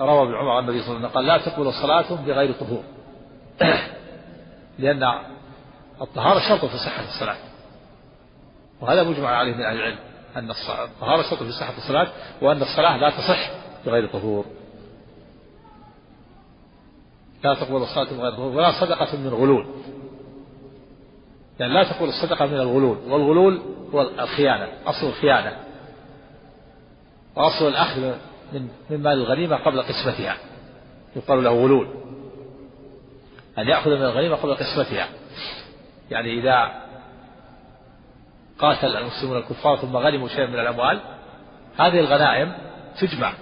روى 0.00 0.22
ابن 0.22 0.34
عمر 0.34 0.50
عن 0.50 0.62
النبي 0.64 0.82
صلى 0.82 0.96
الله 0.96 0.98
عليه 0.98 1.08
وسلم 1.08 1.16
قال 1.16 1.26
لا 1.26 1.38
تقبل 1.38 1.72
صلاة 1.72 2.24
بغير 2.26 2.52
طهور. 2.52 2.82
لأن 4.78 5.18
الطهارة 6.00 6.40
شرط 6.48 6.64
في 6.64 6.76
صحة 6.78 7.04
الصلاة. 7.04 7.36
وهذا 8.80 9.02
مجمع 9.02 9.28
عليه 9.28 9.54
من 9.54 9.62
أهل 9.62 9.76
العلم 9.76 9.98
أن 10.36 10.50
الطهارة 10.50 11.22
شرط 11.22 11.42
في 11.42 11.52
صحة 11.52 11.76
الصلاة 11.78 12.08
وأن 12.42 12.62
الصلاة 12.62 12.96
لا 12.96 13.10
تصح 13.10 13.50
بغير 13.86 14.06
طهور. 14.06 14.44
لا 17.44 17.54
تقبل 17.54 17.82
الصلاة 17.82 18.16
بغير 18.16 18.32
طهور 18.32 18.56
ولا 18.56 18.80
صدقة 18.80 19.16
من 19.16 19.28
غلول 19.28 19.66
يعني 21.60 21.72
لا 21.72 21.84
تقبل 21.84 22.08
الصدقة 22.08 22.46
من 22.46 22.54
الغلول 22.54 22.98
والغلول 23.08 23.62
هو 23.94 24.02
الخيانة 24.02 24.68
أصل 24.86 25.06
الخيانة. 25.06 25.56
وأصل 27.36 27.68
الأخذ 27.68 28.14
من 28.52 28.68
من 28.90 29.02
مال 29.02 29.12
الغنيمة 29.12 29.56
قبل 29.56 29.82
قسمتها. 29.82 30.36
يقال 31.16 31.44
له 31.44 31.50
غلول 31.50 31.88
أن 33.58 33.68
يأخذ 33.68 33.90
من 33.90 34.02
الغنيمة 34.02 34.36
قبل 34.36 34.54
قسمتها. 34.54 35.08
يعني 36.10 36.40
إذا 36.40 36.84
قاتل 38.58 38.96
المسلمون 38.96 39.36
الكفار 39.36 39.76
ثم 39.76 39.96
غنموا 39.96 40.28
شيئا 40.28 40.46
من 40.46 40.58
الأموال 40.58 41.00
هذه 41.78 42.00
الغنائم 42.00 42.52
تجمع. 43.00 43.32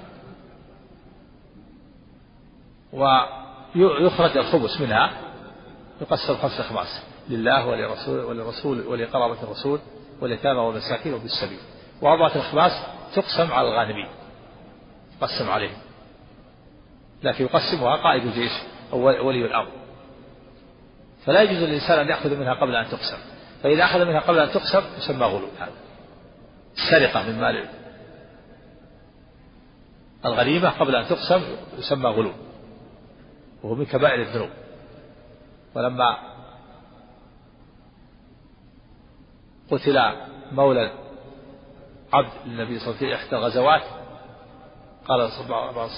ويخرج 2.93 4.37
الخبز 4.37 4.83
منها. 4.83 5.11
يقسم 6.01 6.37
خمس 6.37 6.61
أخماس. 6.61 7.03
لله 7.29 7.67
ولرسول 7.67 8.25
ولرسول 8.25 8.87
ولقرابة 8.87 9.43
الرسول 9.43 9.79
واليتامى 10.21 10.59
والمساكين 10.59 11.15
وبالسبيل. 11.15 11.59
وأربعة 12.03 12.39
أخماس 12.39 12.73
تقسم 13.15 13.53
على 13.53 13.69
الغانمين. 13.69 14.09
تقسم 15.23 15.51
عليهم. 15.51 15.79
لكن 17.23 17.45
يقسمها 17.45 17.97
قائد 17.97 18.25
الجيش 18.25 18.53
أو 18.93 18.99
ولي 19.27 19.47
الأمر. 19.47 19.73
فلا 21.27 21.43
يجوز 21.43 21.57
للإنسان 21.57 21.99
أن 21.99 22.09
يأخذ 22.09 22.37
منها 22.37 22.55
قبل 22.55 22.77
أن 22.77 22.91
تقسم. 22.91 23.19
فإذا 23.63 23.85
أخذ 23.85 24.05
منها 24.05 24.21
قبل 24.21 24.39
أن 24.39 24.51
تقسم 24.51 24.83
يسمى 24.99 25.27
غلو. 25.27 25.49
هذا 25.59 25.73
السرقة 26.77 27.23
من 27.23 27.41
مال 27.41 27.69
الغنيمة 30.25 30.69
قبل 30.69 30.97
أن 30.97 31.09
تقسم 31.09 31.43
يسمى 31.79 32.11
غلو. 32.11 32.33
وهو 33.63 33.75
من 33.75 33.87
كبائر 33.87 34.23
الذنوب. 34.23 34.51
ولما 35.75 36.19
قتل 39.71 40.13
مولى 40.53 40.93
عبد 42.13 42.31
للنبي 42.47 42.79
صلى 42.79 42.89
الله 42.89 42.97
عليه 42.97 43.07
وسلم 43.07 43.09
في 43.09 43.15
إحدى 43.15 43.37
الغزوات 43.37 44.02
قال 45.09 45.31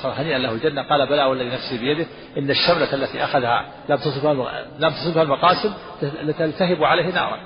هنيئا 0.04 0.38
له 0.38 0.52
الجنة. 0.52 0.82
قال 0.82 1.06
بلى 1.06 1.24
والذي 1.24 1.48
نفسي 1.48 1.78
بيده 1.78 2.06
إن 2.38 2.50
الشملة 2.50 2.94
التي 2.94 3.24
أخذها 3.24 3.66
لم 3.88 3.96
تصبها 3.96 4.64
لم 4.78 4.90
تصبها 4.90 5.22
المقاسم 5.22 5.74
لتلتهب 6.02 6.84
عليه 6.84 7.14
نارا. 7.14 7.40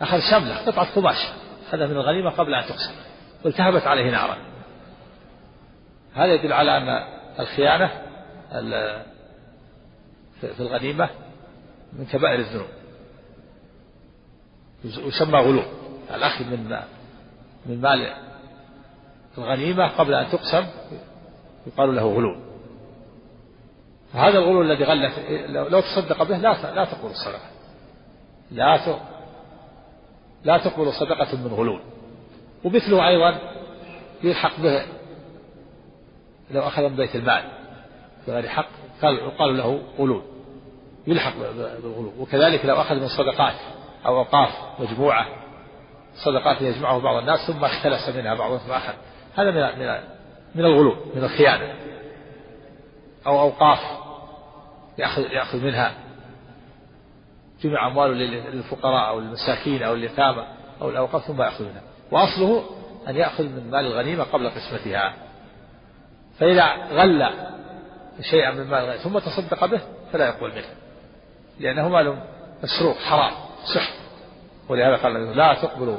أخذ 0.00 0.20
شملة 0.30 0.56
قطعة 0.66 0.94
قماش. 0.94 1.28
أخذها 1.68 1.86
من 1.86 1.96
الغنيمة 1.96 2.30
قبل 2.30 2.54
أن 2.54 2.64
تقسم. 2.64 2.92
والتهبت 3.44 3.86
عليه 3.86 4.10
نارا. 4.10 4.36
هذا 6.14 6.34
يدل 6.34 6.52
على 6.52 6.76
أن 6.76 7.04
الخيانة 7.40 7.90
في 10.40 10.60
الغنيمة 10.60 11.08
من 11.92 12.06
كبائر 12.06 12.38
الذنوب. 12.38 12.68
يسمى 14.84 15.38
غلو. 15.38 15.62
الأخذ 16.14 16.44
من 16.44 16.78
من 17.66 17.80
مال 17.80 18.12
الغنيمة 19.38 19.88
قبل 19.88 20.14
أن 20.14 20.30
تقسم 20.30 20.66
يقال 21.66 21.96
له 21.96 22.02
غلول. 22.02 22.38
هذا 24.14 24.38
الغلول 24.38 24.70
الذي 24.70 24.84
غل 24.84 25.10
لو 25.70 25.80
تصدق 25.80 26.22
به 26.22 26.36
لا 26.36 26.74
لا 26.74 26.84
تقول 26.84 27.10
الصدقة. 27.10 27.50
لا 28.50 28.98
لا 30.44 30.58
تقبل 30.58 30.92
صدقة 30.92 31.36
من 31.36 31.54
غلول. 31.54 31.80
ومثله 32.64 33.08
أيضا 33.08 33.38
يلحق 34.22 34.60
به 34.60 34.82
لو 36.50 36.60
أخذ 36.60 36.82
من 36.82 36.96
بيت 36.96 37.16
المال 37.16 37.42
بغير 38.26 38.48
حق 38.48 38.68
قال 39.02 39.14
يقال 39.14 39.56
له 39.56 39.82
غلول. 39.98 40.22
يلحق 41.06 41.32
بالغلول. 41.38 42.12
وكذلك 42.18 42.64
لو 42.64 42.80
أخذ 42.80 42.94
من 42.94 43.08
صدقات 43.08 43.54
أو 44.06 44.18
أوقاف 44.18 44.50
مجموعة 44.80 45.26
صدقات 46.24 46.62
يجمعه 46.62 46.98
بعض 46.98 47.16
الناس 47.16 47.50
ثم 47.50 47.64
اختلس 47.64 48.08
منها 48.08 48.34
بعضهم 48.34 48.58
ثم 48.58 48.72
أخذ 48.72 48.92
هذا 49.36 49.50
من 49.50 49.78
من 49.78 50.00
من 50.54 50.64
الغلول 50.64 50.96
من 51.14 51.24
الخيانة. 51.24 51.74
أو 53.26 53.40
أوقاف 53.40 53.78
يأخذ 54.98 55.22
يأخذ 55.22 55.58
منها 55.58 55.94
جمع 57.62 57.86
أمواله 57.86 58.14
للفقراء 58.50 59.08
أو 59.08 59.18
المساكين 59.18 59.82
أو 59.82 59.94
اليتامى 59.94 60.46
أو 60.82 60.88
الأوقاف 60.88 61.24
ثم 61.24 61.42
يأخذ 61.42 61.64
منها. 61.64 61.82
وأصله 62.10 62.64
أن 63.08 63.16
يأخذ 63.16 63.44
من 63.44 63.70
مال 63.70 63.86
الغنيمة 63.86 64.24
قبل 64.24 64.50
قسمتها. 64.50 65.14
فإذا 66.38 66.64
غل 66.92 67.30
شيئا 68.30 68.50
من 68.50 68.64
مال 68.64 68.78
الغنيمة 68.78 69.02
ثم 69.02 69.18
تصدق 69.18 69.66
به 69.66 69.80
فلا 70.12 70.26
يقبل 70.26 70.54
منه. 70.54 70.68
لأنه 71.60 71.88
مال 71.88 72.18
مسروق 72.62 72.96
حرام 72.96 73.32
سحت 73.74 73.94
ولهذا 74.68 74.96
قال 74.96 75.36
لا 75.36 75.54
تقبل 75.54 75.98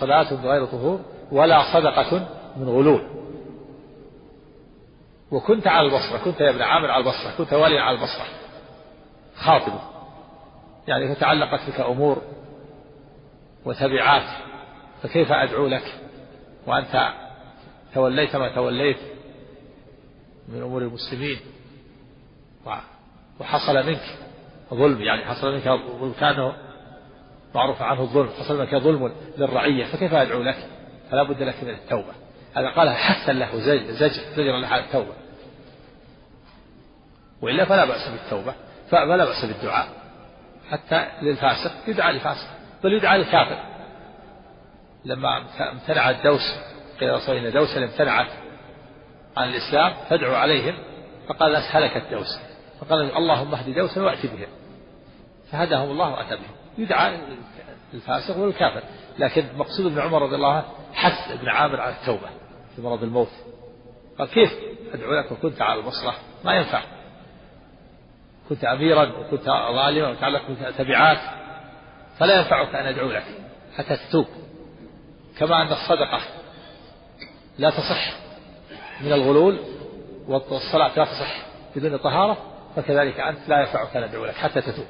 صلاة 0.00 0.34
بغير 0.34 0.64
طهور 0.66 1.00
ولا 1.32 1.72
صدقة 1.74 2.28
من 2.56 2.68
غلول. 2.68 3.02
وكنت 5.30 5.66
على 5.66 5.86
البصرة 5.86 6.18
كنت 6.24 6.40
يا 6.40 6.50
ابن 6.50 6.62
عامر 6.62 6.90
على 6.90 7.04
البصرة 7.04 7.36
كنت 7.38 7.52
واليا 7.52 7.80
على 7.80 7.96
البصرة. 7.96 8.26
خاطبه 9.36 9.80
يعني 10.88 11.14
فتعلقت 11.14 11.70
بك 11.70 11.80
أمور 11.80 12.22
وتبعات 13.64 14.42
فكيف 15.02 15.32
أدعو 15.32 15.66
لك؟ 15.66 15.94
وأنت 16.66 17.12
توليت 17.94 18.36
ما 18.36 18.54
توليت 18.54 18.98
من 20.48 20.62
أمور 20.62 20.82
المسلمين. 20.82 21.38
وحصل 23.40 23.86
منك 23.86 24.18
ظلم 24.74 25.02
يعني 25.02 25.24
حصل 25.24 25.52
منك 25.52 25.62
كان 26.20 26.52
معروف 27.54 27.82
عنه 27.82 28.00
الظلم 28.00 28.28
حصل 28.28 28.58
منك 28.58 28.76
ظلم 28.76 29.12
للرعية 29.38 29.84
فكيف 29.84 30.14
أدعو 30.14 30.42
لك؟ 30.42 30.56
فلا 31.12 31.22
بد 31.22 31.42
لك 31.42 31.64
من 31.64 31.70
التوبة. 31.70 32.12
هذا 32.56 32.68
قالها 32.68 32.94
حثا 32.94 33.32
له 33.32 33.58
زجر 33.58 33.92
زجر 34.36 34.58
له 34.58 34.66
على 34.66 34.84
التوبة. 34.84 35.12
وإلا 37.42 37.64
فلا 37.64 37.84
بأس 37.84 38.08
بالتوبة. 38.08 38.54
فلا 38.90 39.24
بأس 39.24 39.44
بالدعاء. 39.44 39.88
حتى 40.70 41.06
للفاسق 41.22 41.72
يدعى 41.88 42.12
للفاسق 42.12 42.46
بل 42.84 42.92
يدعى 42.92 43.18
للكافر 43.18 43.58
لما 45.04 45.44
امتنع 45.72 46.10
الدوس 46.10 46.54
قيل 47.00 47.36
إن 47.46 47.52
دوسا 47.52 47.84
امتنعت 47.84 48.30
عن 49.36 49.48
الإسلام 49.48 49.94
فادعوا 50.10 50.36
عليهم 50.36 50.74
فقال 51.28 51.48
الناس 51.48 51.76
هلكت 51.76 52.02
دوس 52.10 52.38
فقال 52.80 53.16
اللهم 53.16 53.54
اهد 53.54 53.74
دوسا 53.74 54.02
وأت 54.02 54.26
بهم. 54.26 54.48
فهداهم 55.52 55.90
الله 55.90 56.10
وأتى 56.10 56.36
بهم. 56.36 56.54
يدعى 56.78 57.18
للفاسق 57.92 58.36
والكافر. 58.36 58.82
لكن 59.18 59.44
مقصود 59.56 59.86
ابن 59.86 59.98
عمر 59.98 60.22
رضي 60.22 60.34
الله 60.34 60.52
عنه 60.52 60.64
حث 60.94 61.30
ابن 61.30 61.48
عامر 61.48 61.80
على 61.80 61.94
التوبة 61.94 62.28
في 62.76 62.82
مرض 62.82 63.02
الموت. 63.02 63.30
قال 64.18 64.28
كيف 64.28 64.50
أدعو 64.92 65.12
لك 65.12 65.32
وكنت 65.32 65.62
على 65.62 65.80
البصرة؟ 65.80 66.14
ما 66.44 66.54
ينفع. 66.54 66.82
كنت 68.48 68.64
أميرا 68.64 69.18
وكنت 69.18 69.44
ظالما 69.74 70.08
وتعلق 70.08 70.42
تبعات 70.78 71.18
فلا 72.18 72.38
ينفعك 72.38 72.74
أن 72.74 72.86
أدعو 72.86 73.08
لك 73.08 73.24
حتى 73.76 73.96
تتوب. 73.96 74.26
كما 75.38 75.62
أن 75.62 75.72
الصدقة 75.72 76.20
لا 77.58 77.70
تصح 77.70 78.12
من 79.00 79.12
الغلول 79.12 79.58
والصلاة 80.28 80.96
لا 80.96 81.04
تصح 81.04 81.36
بدون 81.76 81.96
طهارة 81.96 82.36
فكذلك 82.76 83.20
أنت 83.20 83.48
لا 83.48 83.60
ينفعك 83.60 83.96
أن 83.96 84.02
أدعو 84.02 84.24
لك 84.24 84.34
حتى 84.34 84.60
تتوب. 84.60 84.86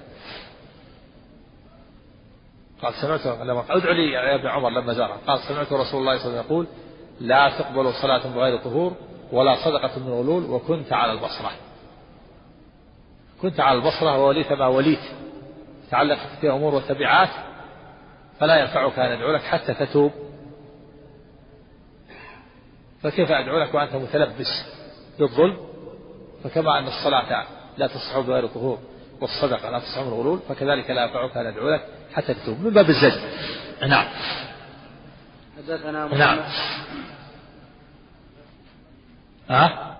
قال 2.82 2.94
سمعت 2.94 3.26
لما 3.26 3.64
ادعو 3.70 3.92
لي 3.92 4.12
يا 4.12 4.34
ابن 4.34 4.46
عمر 4.46 4.70
لما 4.70 4.92
زاره 4.92 5.18
قال 5.26 5.38
سمعت 5.38 5.72
رسول 5.72 5.76
الله 5.76 5.86
صلى 5.90 6.00
الله 6.00 6.10
عليه 6.10 6.20
وسلم 6.20 6.36
يقول 6.36 6.66
لا 7.20 7.58
تقبل 7.58 7.92
صلاة 8.02 8.34
بغير 8.34 8.58
طهور 8.58 8.92
ولا 9.32 9.64
صدقة 9.64 9.98
من 9.98 10.12
غلول 10.12 10.44
وكنت 10.50 10.92
على 10.92 11.12
البصرة. 11.12 11.50
كنت 13.42 13.60
على 13.60 13.78
البصرة 13.78 14.18
ووليت 14.18 14.52
ما 14.52 14.66
وليت. 14.66 14.98
تعلقت 15.90 16.26
في 16.40 16.50
أمور 16.50 16.74
وتبعات 16.74 17.28
فلا 18.40 18.60
ينفعك 18.60 18.98
أن 18.98 19.12
أدعو 19.12 19.32
لك 19.32 19.42
حتى 19.42 19.74
تتوب. 19.74 20.12
فكيف 23.02 23.30
أدعو 23.30 23.58
لك 23.58 23.74
وأنت 23.74 23.94
متلبس 23.94 24.64
بالظلم؟ 25.18 25.56
فكما 26.44 26.78
أن 26.78 26.86
الصلاة 26.86 27.46
لا 27.76 27.86
تصح 27.86 28.18
بغير 28.18 28.46
طهور 28.46 28.78
والصدقة 29.20 29.70
لا 29.70 29.78
تصح 29.78 29.98
من 29.98 30.08
الغلول 30.08 30.38
فكذلك 30.48 30.90
لا 30.90 31.02
ينفعك 31.02 31.36
أن 31.36 31.46
أدعو 31.46 31.68
لك 31.68 31.86
حتى 32.14 32.34
تتوب 32.34 32.60
من 32.60 32.70
باب 32.70 32.90
الزجر 32.90 33.20
نعم. 33.86 34.06
حدثنا 35.56 36.06
نعم. 36.06 36.40
ها؟ 39.50 39.98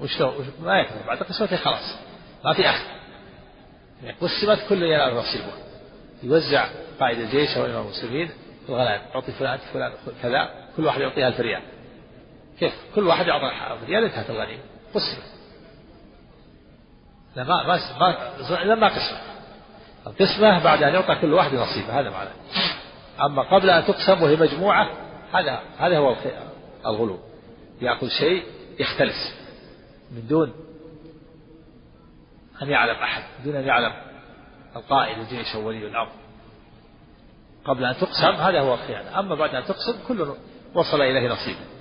وش 0.00 0.20
لو 0.20 0.32
ما 0.62 0.78
يكفي. 0.78 1.06
بعد 1.06 1.18
قسمته 1.18 1.56
خلاص. 1.56 1.96
ما 2.44 2.52
في 2.52 2.70
أخذ 2.70 2.84
يعني 4.02 4.16
قسمت 4.20 4.68
كل 4.68 4.82
ينال 4.82 5.14
نصيبه 5.16 5.52
يوزع 6.22 6.66
قائد 7.00 7.18
الجيش 7.18 7.56
أو 7.56 7.66
إمام 7.66 7.82
المسلمين 7.82 8.30
الغنائم 8.68 9.02
يعطي 9.14 9.32
فلان 9.32 9.58
فلان 9.72 9.92
كذا 10.22 10.50
كل 10.76 10.84
واحد 10.84 11.00
يعطيها 11.00 11.28
ألف 11.28 11.40
ريال. 11.40 11.62
كيف؟ 12.60 12.72
كل 12.94 13.06
واحد 13.06 13.26
يعطي 13.26 13.74
ألف 13.74 13.84
ريال 13.84 14.04
انتهت 14.04 14.30
الغنيمة. 14.30 14.62
قسمت 14.94 15.32
لا 17.36 17.44
ما 17.44 17.66
ما 17.66 17.80
ما 18.50 18.74
ما 18.74 18.88
قسمة 18.88 19.31
القسمة 20.06 20.64
بعد 20.64 20.82
أن 20.82 20.94
يعطى 20.94 21.14
كل 21.20 21.32
واحد 21.32 21.54
نصيبه 21.54 22.00
هذا 22.00 22.10
معناه. 22.10 22.32
أما 23.20 23.42
قبل 23.42 23.70
أن 23.70 23.84
تقسم 23.84 24.22
وهي 24.22 24.36
مجموعة 24.36 24.90
هذا 25.32 25.60
هذا 25.78 25.98
هو 25.98 26.16
الغلو. 26.86 27.18
يأخذ 27.80 28.08
شيء 28.08 28.42
يختلس. 28.78 29.34
من 30.10 30.26
دون 30.28 30.52
أن 32.62 32.68
يعلم 32.68 32.96
أحد 32.96 33.22
دون 33.44 33.56
أن 33.56 33.64
يعلم 33.64 33.92
القائد 34.76 35.18
الجيش 35.18 35.54
أو 35.54 35.68
ولي 35.68 35.86
الأمر. 35.86 36.12
قبل 37.64 37.84
أن 37.84 37.94
تقسم 37.96 38.34
هذا 38.40 38.60
هو 38.60 38.74
الخيانة. 38.74 39.20
أما 39.20 39.34
بعد 39.34 39.54
أن 39.54 39.64
تقسم 39.64 39.98
كل 40.08 40.34
وصل 40.74 41.00
إليه 41.00 41.28
نصيبه 41.28 41.72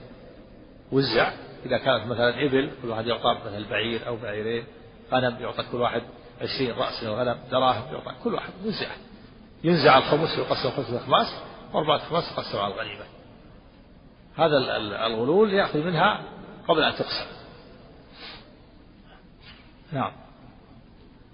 وزع 0.92 1.32
إذا 1.66 1.78
كانت 1.78 2.06
مثلا 2.06 2.46
إبل 2.46 2.72
كل 2.82 2.90
واحد 2.90 3.08
يعطى 3.08 3.38
مثلا 3.46 3.70
بعير 3.70 4.08
أو 4.08 4.16
بعيرين 4.16 4.64
غنم 5.12 5.38
يعطى 5.42 5.64
كل 5.72 5.78
واحد 5.78 6.02
عشرين 6.42 6.76
رأس 6.76 7.04
من 7.04 7.10
الغنم 7.10 7.40
دراهم 7.52 7.94
يعطى 7.94 8.16
كل 8.24 8.34
واحد 8.34 8.54
وزع 8.66 8.88
ينزع 9.64 9.98
الخمس 9.98 10.38
ويقسم 10.38 10.68
الخمس 10.68 10.90
الأخماس 10.90 11.28
وأربعة 11.74 11.98
أخماس 11.98 12.36
تقسم 12.36 12.58
على 12.58 12.74
الغنيمة 12.74 13.06
هذا 14.38 14.58
الغلول 15.06 15.54
يأخذ 15.54 15.80
منها 15.80 16.22
قبل 16.68 16.84
أن 16.84 16.94
تقسم. 16.94 17.26
نعم. 19.92 20.12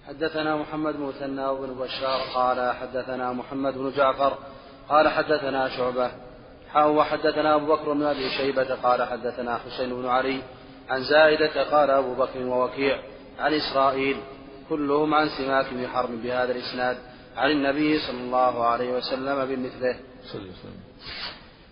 حدثنا 0.08 0.56
محمد 0.56 1.00
مثنى 1.00 1.48
بن 1.54 1.76
بشار 1.80 2.22
قال 2.36 2.76
حدثنا 2.76 3.34
محمد 3.34 3.74
بن 3.74 3.92
جعفر 3.92 4.38
قال 4.90 5.08
حدثنا 5.08 5.70
شعبة. 5.70 6.12
حاء 6.74 6.92
وحدثنا 6.92 7.56
أبو 7.56 7.66
بكر 7.76 7.94
بن 7.94 8.04
أبي 8.04 8.30
شيبة 8.30 8.76
قال 8.76 9.04
حدثنا 9.04 9.58
حسين 9.58 9.90
بن 9.90 10.08
علي 10.08 10.42
عن 10.90 11.04
زائدة 11.04 11.64
قال 11.64 11.90
أبو 11.90 12.16
بكر 12.16 12.40
ووكيع 12.40 13.00
عن 13.40 13.54
إسرائيل 13.54 14.18
كلهم 14.70 15.14
عن 15.14 15.30
سماك 15.30 15.74
بن 15.74 15.88
حرب 15.88 16.10
بهذا 16.24 16.52
الإسناد 16.52 16.98
عن 17.38 17.52
النبي 17.52 18.00
صلى 18.00 18.20
الله 18.20 18.66
عليه 18.66 18.94
وسلم 18.98 19.46
بمثله 19.46 19.96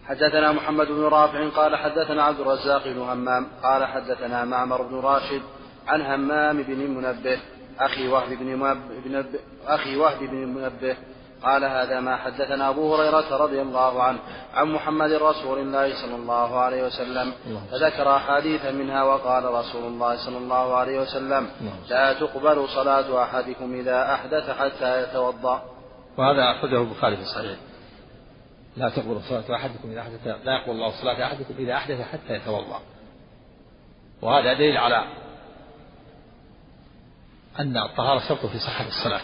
حدثنا 0.05 0.51
محمد 0.51 0.87
بن 0.87 1.01
رافع 1.03 1.49
قال 1.49 1.75
حدثنا 1.75 2.23
عبد 2.23 2.39
الرزاق 2.39 2.87
بن 2.87 2.99
همام 2.99 3.47
قال 3.63 3.85
حدثنا 3.85 4.45
معمر 4.45 4.81
بن 4.81 4.95
راشد 4.95 5.41
عن 5.87 6.01
همام 6.01 6.63
بن 6.63 6.77
منبه 6.77 7.39
أخي 7.79 8.07
وهب 8.07 8.29
بن 8.29 8.45
منبه 8.45 9.39
أخي 9.67 9.95
وهب 9.95 10.19
بن 10.19 10.35
منبه 10.35 10.97
قال 11.43 11.63
هذا 11.63 11.99
ما 11.99 12.15
حدثنا 12.17 12.69
أبو 12.69 12.95
هريرة 12.95 13.37
رضي 13.37 13.61
الله 13.61 14.03
عنه 14.03 14.19
عن 14.53 14.71
محمد 14.71 15.11
رسول 15.11 15.59
الله 15.59 16.01
صلى 16.01 16.15
الله 16.15 16.59
عليه 16.59 16.83
وسلم. 16.83 17.33
فذكر 17.71 18.15
أحاديث 18.15 18.65
منها 18.65 19.03
وقال 19.03 19.43
رسول 19.43 19.83
الله 19.83 20.25
صلى 20.25 20.37
الله 20.37 20.75
عليه 20.75 20.99
وسلم 20.99 21.49
لا 21.89 22.13
تقبل 22.13 22.67
صلاة 22.69 23.23
أحدكم 23.23 23.73
إذا 23.73 24.13
أحدث 24.13 24.49
حتى 24.49 25.03
يتوضأ. 25.03 25.63
وهذا 26.17 26.51
أخرجه 26.51 26.81
البخاري 26.81 27.15
في 27.15 27.21
الصحيح. 27.21 27.57
لا 28.77 28.89
تقبل 28.89 29.21
صلاة 29.29 29.55
أحدكم 29.55 29.91
إذا 29.91 30.01
أحدث 30.01 30.27
لا 30.27 30.53
يقبل 30.55 30.71
الله 30.71 30.91
صلاة 31.01 31.25
أحدكم 31.25 31.53
إذا 31.57 31.73
أحدث 31.73 32.01
حتى 32.01 32.33
يتوضأ. 32.33 32.81
وهذا 34.21 34.53
دليل 34.53 34.77
على 34.77 35.05
أن 37.59 37.77
الطهارة 37.77 38.19
شرط 38.19 38.45
في 38.45 38.59
صحة 38.59 38.87
الصلاة. 38.87 39.21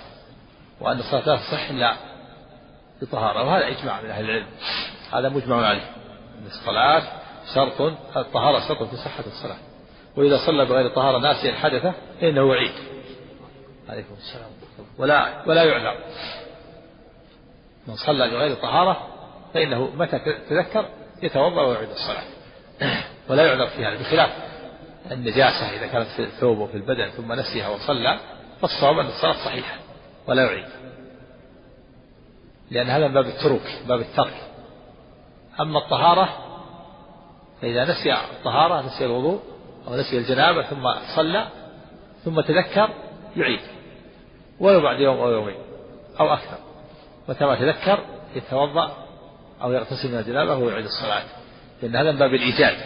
وأن 0.81 0.99
الصلاة 0.99 1.25
لا 1.25 1.37
تصح 1.37 1.69
إلا 1.69 1.95
بطهارة 3.01 3.43
وهذا 3.43 3.67
إجماع 3.67 4.01
من 4.01 4.09
أهل 4.09 4.25
العلم. 4.25 4.47
هذا 5.13 5.29
مجمع 5.29 5.65
عليه. 5.65 5.89
أن 6.39 6.45
الصلاة 6.47 7.03
شرط 7.55 7.81
الطهارة 8.17 8.67
شرط 8.67 8.83
في 8.83 8.95
صحة 8.95 9.23
الصلاة. 9.27 9.57
وإذا 10.17 10.37
صلى 10.45 10.65
بغير 10.65 10.89
طهارة 10.89 11.17
ناسيا 11.17 11.55
حدثه 11.55 11.93
فإنه 12.21 12.53
يعيد 12.53 12.71
عليكم 13.89 14.13
السلام. 14.17 14.49
ولا 14.97 15.43
ولا 15.47 15.63
يعذر. 15.63 15.97
من 17.87 17.95
صلى 17.95 18.29
بغير 18.29 18.55
طهارة 18.55 19.07
فإنه 19.53 19.89
متى 19.95 20.19
تذكر 20.49 20.85
يتوضأ 21.23 21.61
ويعيد 21.61 21.89
الصلاة. 21.89 22.23
ولا 23.29 23.45
يعذر 23.45 23.67
في 23.67 23.85
هذا 23.85 23.97
بخلاف 23.99 24.29
النجاسة 25.11 25.69
إذا 25.69 25.87
كانت 25.87 26.07
في 26.07 26.23
الثوب 26.23 26.57
وفي 26.57 26.77
البدن 26.77 27.09
ثم 27.09 27.33
نسيها 27.33 27.69
وصلى 27.69 28.19
فالصواب 28.61 28.99
أن 28.99 29.05
الصلاة 29.05 29.45
صحيحة. 29.45 29.80
ولا 30.31 30.43
يعيد. 30.43 30.67
لأن 32.71 32.89
هذا 32.89 33.07
باب 33.07 33.25
التروك 33.25 33.61
باب 33.87 33.99
الترك. 33.99 34.33
أما 35.59 35.79
الطهارة 35.79 36.29
فإذا 37.61 37.83
نسي 37.83 38.13
الطهارة 38.13 38.81
نسي 38.81 39.05
الوضوء 39.05 39.41
أو 39.87 39.95
نسي 39.95 40.17
الجنابة 40.17 40.63
ثم 40.63 40.83
صلى 41.15 41.47
ثم 42.25 42.41
تذكر 42.41 42.89
يعيد. 43.35 43.59
ولو 44.59 44.81
بعد 44.81 44.99
يوم 44.99 45.17
أو 45.17 45.31
يومين 45.31 45.57
أو 46.19 46.33
أكثر. 46.33 46.57
متى 47.29 47.45
ما 47.45 47.55
تذكر 47.55 47.99
يتوضأ 48.35 48.91
أو 49.61 49.71
يغتسل 49.71 50.11
من 50.11 50.19
الجنابة 50.19 50.55
ويعيد 50.55 50.85
الصلاة. 50.85 51.23
لأن 51.81 51.95
هذا 51.95 52.11
من 52.11 52.17
باب 52.17 52.33
الإيجاد. 52.33 52.77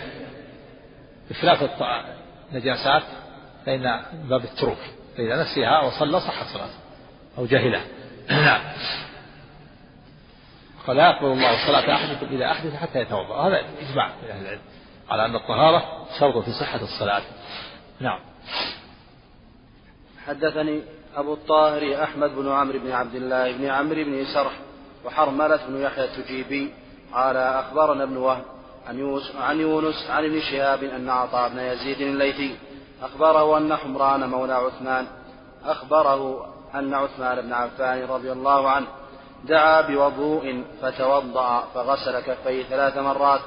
بخلاف 1.29 1.81
النجاسات 2.51 3.03
فإن 3.65 4.01
باب 4.29 4.43
التروك 4.43 4.79
فإذا 5.17 5.41
نسيها 5.41 5.81
وصلى 5.81 6.19
صحت 6.19 6.45
صلاته. 6.53 6.84
أو 7.37 7.45
جهله 7.45 7.81
نعم. 8.29 8.61
فلا 10.85 11.09
يقبل 11.09 11.27
الله 11.27 11.67
صلاة 11.67 11.95
أحدكم 11.95 12.35
إذا 12.35 12.51
أحدث 12.51 12.75
حتى 12.75 12.99
يتوضأ. 12.99 13.47
هذا 13.47 13.59
إجماع 13.89 14.07
من 14.23 14.29
أهل 14.29 14.41
العلم. 14.41 14.61
على 15.09 15.25
أن 15.25 15.35
الطهارة 15.35 16.07
شرط 16.19 16.37
في 16.37 16.51
صحة 16.51 16.81
الصلاة. 16.81 17.21
نعم. 17.99 18.19
حدثني 20.27 20.81
أبو 21.15 21.33
الطاهر 21.33 22.03
أحمد 22.03 22.35
بن 22.35 22.51
عمرو 22.51 22.79
بن 22.79 22.91
عبد 22.91 23.15
الله 23.15 23.51
بن 23.51 23.65
عمرو 23.65 24.03
بن 24.03 24.25
سرح 24.33 24.53
وحرملة 25.05 25.59
بن 25.67 25.81
يحيى 25.81 26.05
التجيبي 26.05 26.73
قال 27.13 27.37
أخبرنا 27.37 28.03
ابن 28.03 28.17
وهب 28.17 28.43
عن 28.87 28.99
يونس 28.99 29.35
عن 29.35 29.59
يونس 29.59 30.09
عن 30.09 30.25
ابن 30.25 30.41
شهاب 30.41 30.83
أن 30.83 31.09
عطاء 31.09 31.49
بن 31.49 31.59
يزيد 31.59 32.01
الليثي 32.01 32.55
أخبره 33.01 33.57
أن 33.57 33.75
حمران 33.75 34.29
مولى 34.29 34.53
عثمان 34.53 35.07
أخبره 35.65 36.45
أن 36.75 36.93
عثمان 36.93 37.41
بن 37.41 37.53
عفان 37.53 38.05
رضي 38.05 38.31
الله 38.31 38.69
عنه 38.69 38.87
دعا 39.43 39.81
بوضوء 39.81 40.63
فتوضأ 40.81 41.63
فغسل 41.73 42.19
كفيه 42.19 42.63
ثلاث 42.63 42.97
مرات 42.97 43.41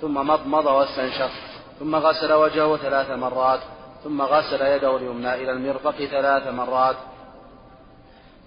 ثم 0.00 0.14
مضمض 0.14 0.66
واستنشق 0.66 1.30
ثم 1.78 1.96
غسل 1.96 2.32
وجهه 2.32 2.76
ثلاث 2.76 3.10
مرات 3.10 3.60
ثم 4.04 4.22
غسل 4.22 4.62
يده 4.62 4.96
اليمنى 4.96 5.34
إلى 5.34 5.52
المرفق 5.52 6.04
ثلاث 6.04 6.46
مرات 6.46 6.96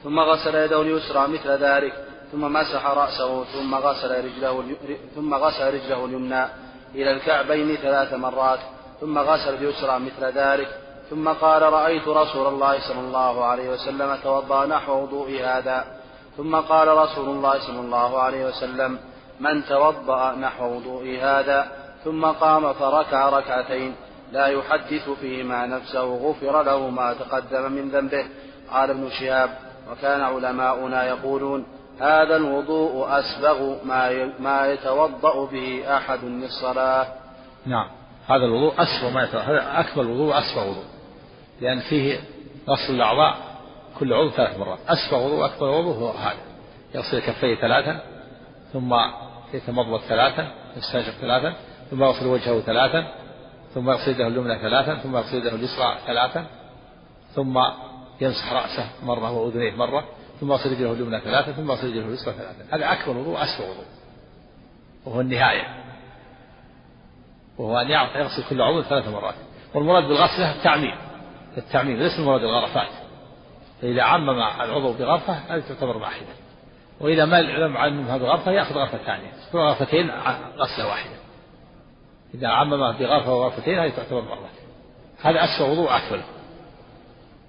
ثم 0.04 0.20
غسل 0.20 0.56
يده 0.56 0.82
اليسرى 0.82 1.28
مثل 1.28 1.50
ذلك 1.50 1.94
ثم 2.32 2.54
مسح 2.54 2.86
رأسه 2.86 3.44
ثم 3.44 3.76
غسل 3.76 4.26
رجله 4.26 4.76
ثم 5.16 5.34
غسل 5.34 5.74
رجله 5.74 6.06
اليمنى 6.06 6.46
إلى 6.96 7.12
الكعبين 7.12 7.76
ثلاث 7.76 8.14
مرات 8.14 8.60
ثم 9.02 9.18
غسل 9.18 9.54
اليسرى 9.54 10.00
مثل 10.00 10.26
ذلك 10.26 10.87
ثم 11.10 11.30
قال 11.30 11.62
رأيت 11.62 12.08
رسول 12.08 12.48
الله 12.48 12.80
صلى 12.80 13.00
الله 13.00 13.46
عليه 13.46 13.70
وسلم 13.70 14.16
توضأ 14.24 14.66
نحو 14.66 15.04
وضوء 15.04 15.42
هذا. 15.44 15.86
ثم 16.38 16.56
قال 16.56 16.88
رسول 16.88 17.30
الله 17.30 17.60
صلى 17.60 17.80
الله 17.80 18.20
عليه 18.20 18.46
وسلم 18.46 19.00
من 19.40 19.66
توضأ 19.66 20.36
نحو 20.36 20.76
وضوء 20.76 21.20
هذا؟ 21.22 21.68
ثم 22.04 22.26
قام 22.26 22.74
فركع 22.74 23.30
ركعتين. 23.30 23.96
لا 24.32 24.48
يحدث 24.48 25.10
فيهما 25.10 25.66
نفسه 25.66 26.16
غفر 26.16 26.64
له 26.64 26.90
ما 26.90 27.14
تقدم 27.14 27.72
من 27.72 27.90
ذنبه. 27.90 28.26
قال 28.72 28.90
ابن 28.90 29.10
شهاب 29.10 29.50
وكان 29.92 30.22
علماؤنا 30.22 31.08
يقولون 31.08 31.66
هذا 32.00 32.36
الوضوء 32.36 33.08
أسبغ 33.20 33.76
ما 33.86 34.32
ما 34.40 34.68
يتوضأ 34.68 35.46
به 35.46 35.98
أحد 35.98 36.24
للصلاة. 36.24 37.08
نعم. 37.66 37.88
هذا 38.28 38.46
الوضوء 38.46 38.74
أسبغ 38.74 39.10
ما 39.10 39.24
يتوضأ 39.24 39.44
هذا 39.44 39.80
أكمل 39.80 40.08
وضوء 40.08 40.38
أسبغ 40.38 40.70
وضوء. 40.70 40.97
لأن 41.62 41.80
فيه 41.80 42.20
غسل 42.70 42.96
الأعضاء 42.96 43.38
كل 44.00 44.14
عضو 44.14 44.30
ثلاث 44.30 44.60
مرات. 44.60 44.80
أسبغ 44.88 45.26
وضوء 45.26 45.46
أكبر 45.46 45.70
وضوء 45.70 45.96
هو 45.96 46.10
هذا. 46.10 46.48
يغسل 46.96 47.20
كفيه 47.20 47.56
ثلاثا 47.56 48.02
ثم 48.74 48.96
يتمضمض 49.54 50.00
ثلاثا 50.00 50.52
يستنشق 50.78 51.12
ثلاثا 51.12 51.56
ثم 51.92 52.04
يغسل 52.04 52.28
وجهه 52.28 52.62
ثلاثا 52.62 53.08
ثم 53.74 53.90
يغسل 53.90 54.12
يده 54.12 54.28
اليمنى 54.28 54.60
ثلاثا 54.60 54.96
ثم 54.96 55.18
يغسل 55.18 55.38
يده 55.38 55.56
اليسرى 55.56 55.98
ثلاثا 56.08 56.46
ثم 57.36 57.60
يمسح 58.22 58.54
رأسه 58.54 58.90
مرة 59.04 59.32
وأذنيه 59.32 59.72
مرة 59.72 60.04
ثم 60.40 60.52
يغسل 60.52 60.72
رجله 60.72 60.94
اليمنى 60.94 61.20
ثلاثا 61.20 61.52
ثم 61.52 61.72
يغسل 61.72 61.88
رجله 61.88 62.06
اليسرى 62.06 62.34
ثلاثا. 62.34 62.76
هذا 62.76 62.92
أكبر 62.92 63.18
وضوء 63.18 63.44
أسوأ 63.44 63.66
وضوء 63.70 63.86
وهو 65.06 65.22
النهاية. 65.22 65.68
وهو 67.58 67.78
أن 67.78 67.90
يغسل 67.90 68.44
كل 68.50 68.62
عضو 68.62 68.82
ثلاث 68.82 69.08
مرات. 69.08 69.36
والمراد 69.74 70.04
بالغسلة 70.04 70.56
التعميم. 70.56 71.07
التعميم 71.58 71.98
ليس 71.98 72.20
المراد 72.20 72.44
الغرفات 72.44 72.90
فإذا 73.82 74.04
عمم 74.04 74.30
العضو 74.40 74.94
بغرفة 74.94 75.34
هذه 75.34 75.64
تعتبر 75.70 75.98
واحدة. 75.98 76.28
وإذا 77.02 77.26
ما 77.26 77.42
لم 77.42 77.78
عممها 77.78 78.18
بغرفة 78.18 78.52
يأخذ 78.52 78.76
غرفة 78.76 78.98
ثانية. 78.98 79.32
غرفتين 79.54 80.12
غسلة 80.58 80.88
واحدة. 80.88 81.16
إذا 82.34 82.48
عمم 82.48 82.92
بغرفة 82.92 83.34
وغرفتين 83.34 83.80
هذه 83.80 83.90
تعتبر 83.90 84.22
مرة. 84.22 84.50
هذا 85.22 85.44
أسوأ 85.44 85.68
وضوء 85.68 85.98
أكمله 85.98 86.24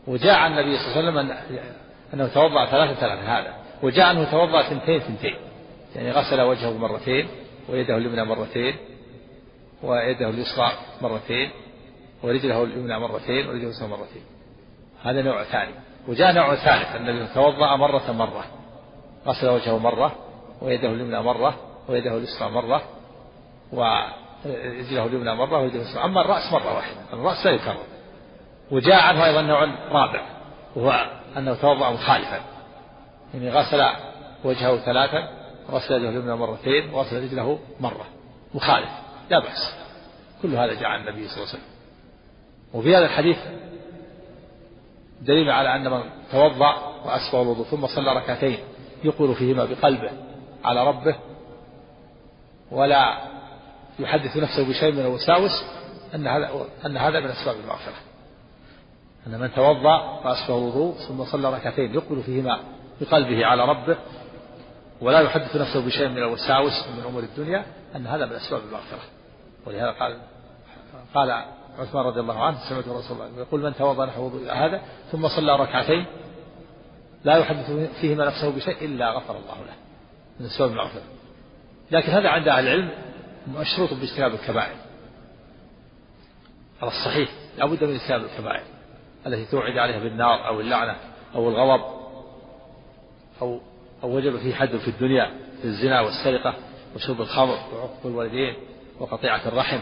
وجاء 0.06 0.34
عن 0.34 0.52
النبي 0.52 0.78
صلى 0.78 0.86
الله 0.86 1.20
عليه 1.20 1.30
وسلم 1.30 1.38
أنه 2.14 2.28
توضأ 2.28 2.66
ثلاثة 2.66 3.00
ثلاثة 3.00 3.38
هذا. 3.38 3.54
وجاء 3.82 4.10
أنه 4.10 4.30
توضأ 4.30 4.62
ثنتين 4.62 5.00
ثنتين. 5.00 5.36
يعني 5.96 6.10
غسل 6.10 6.40
وجهه 6.40 6.78
مرتين 6.78 7.28
ويده 7.68 7.96
اليمنى 7.96 8.24
مرتين 8.24 8.76
ويده 9.82 10.28
اليسرى 10.28 10.72
مرتين. 11.02 11.50
ورجله 12.22 12.64
اليمنى 12.64 12.98
مرتين 12.98 13.48
ورجله 13.48 13.66
اليسرى 13.66 13.88
مرتين. 13.88 14.22
هذا 15.02 15.22
نوع 15.22 15.44
ثاني. 15.44 15.74
وجاء 16.08 16.32
نوع 16.32 16.54
ثالث 16.54 16.96
النبي 16.96 17.34
توضأ 17.34 17.76
مرة 17.76 18.12
مرة. 18.12 18.44
غسل 19.26 19.48
وجهه 19.48 19.78
مرة 19.78 20.16
ويده 20.62 20.88
اليمنى 20.88 21.22
مرة 21.22 21.56
ويده 21.88 22.16
اليسرى 22.16 22.50
مرة 22.50 22.82
ورجله 23.72 25.06
اليمنى 25.06 25.34
مرة 25.34 25.62
ورجله 25.62 25.82
اليسرى. 25.82 26.04
أما 26.04 26.20
الرأس 26.20 26.52
مرة 26.52 26.74
واحدة 26.74 27.00
الرأس 27.12 27.46
لا 27.46 27.52
يكرر. 27.52 27.86
وجاء 28.70 29.02
عنه 29.02 29.24
أيضا 29.24 29.42
نوع 29.42 29.64
رابع 29.90 30.22
وهو 30.76 31.10
أنه 31.36 31.54
توضأ 31.54 31.90
مخالفا. 31.90 32.40
يعني 33.34 33.50
غسل 33.50 33.86
وجهه 34.44 34.76
ثلاثا 34.76 35.28
وغسل 35.68 35.94
يده 35.94 36.08
اليمنى 36.08 36.36
مرتين 36.36 36.94
وغسل 36.94 37.22
رجله 37.22 37.58
مرة. 37.80 38.06
مخالف 38.54 38.90
لا 39.30 39.38
بأس. 39.38 39.74
كل 40.42 40.54
هذا 40.54 40.74
جاء 40.74 40.84
عن 40.84 41.00
النبي 41.00 41.28
صلى 41.28 41.36
الله 41.36 41.48
عليه 41.48 41.58
وسلم. 41.58 41.77
وفي 42.74 42.96
هذا 42.96 43.04
الحديث 43.04 43.38
دليل 45.22 45.50
على 45.50 45.76
أن 45.76 45.90
من 45.90 46.02
توضأ 46.32 46.74
وأسبغ 47.04 47.42
الوضوء 47.42 47.64
ثم 47.64 47.86
صلى 47.86 48.12
ركعتين 48.12 48.58
يقبل 49.04 49.34
فيهما 49.34 49.64
بقلبه 49.64 50.10
على 50.64 50.86
ربه 50.86 51.16
ولا 52.70 53.18
يحدث 53.98 54.36
نفسه 54.36 54.68
بشيء 54.68 54.92
من 54.92 55.00
الوساوس 55.00 55.50
أن 56.14 56.26
هذا 56.26 56.50
أن 56.86 56.96
هذا 56.96 57.20
من 57.20 57.26
أسباب 57.26 57.56
المغفرة. 57.56 57.94
أن 59.26 59.40
من 59.40 59.54
توضأ 59.54 60.20
فأسبغ 60.22 60.58
الوضوء 60.58 60.94
ثم 60.94 61.24
صلى 61.24 61.54
ركعتين 61.54 61.94
يقبل 61.94 62.22
فيهما 62.22 62.60
بقلبه 63.00 63.46
على 63.46 63.64
ربه 63.64 63.96
ولا 65.00 65.20
يحدث 65.20 65.56
نفسه 65.56 65.86
بشيء 65.86 66.08
من 66.08 66.18
الوساوس 66.18 66.88
من 66.96 67.04
أمور 67.04 67.22
الدنيا 67.22 67.66
أن 67.96 68.06
هذا 68.06 68.26
من 68.26 68.32
أسباب 68.32 68.60
المغفرة. 68.60 69.00
ولهذا 69.66 69.90
قال 69.90 70.18
قال 71.14 71.44
عثمان 71.78 72.04
رضي 72.04 72.20
الله 72.20 72.44
عنه 72.44 72.58
سمعت 72.68 72.88
رسول 72.88 73.16
الله 73.16 73.38
يقول 73.38 73.62
من 73.62 73.74
توضأ 73.74 74.06
نحو 74.06 74.30
هذا 74.50 74.82
ثم 75.12 75.28
صلى 75.28 75.56
ركعتين 75.56 76.06
لا 77.24 77.36
يحدث 77.36 77.70
فيهما 78.00 78.26
نفسه 78.26 78.50
بشيء 78.50 78.84
إلا 78.84 79.10
غفر 79.10 79.36
الله 79.36 79.54
له 79.54 79.74
من 80.40 80.46
أسباب 80.46 80.70
المغفرة. 80.70 81.02
لكن 81.90 82.12
هذا 82.12 82.28
عند 82.28 82.48
أهل 82.48 82.68
العلم 82.68 82.90
مشروط 83.48 83.94
باجتناب 83.94 84.34
الكبائر. 84.34 84.76
على 86.82 86.90
الصحيح 86.90 87.30
لابد 87.58 87.84
من 87.84 87.94
اجتناب 87.94 88.24
الكبائر 88.24 88.62
التي 89.26 89.44
توعد 89.44 89.78
عليها 89.78 89.98
بالنار 89.98 90.46
أو 90.46 90.60
اللعنة 90.60 90.96
أو 91.34 91.48
الغضب 91.48 91.84
أو 93.42 93.60
أو 94.02 94.16
وجب 94.16 94.38
فيه 94.38 94.54
حد 94.54 94.76
في 94.76 94.88
الدنيا 94.88 95.30
في 95.62 95.64
الزنا 95.64 96.00
والسرقة 96.00 96.54
وشرب 96.96 97.20
الخمر 97.20 97.58
وعقوق 97.74 98.00
الوالدين 98.04 98.54
وقطيعة 99.00 99.48
الرحم 99.48 99.80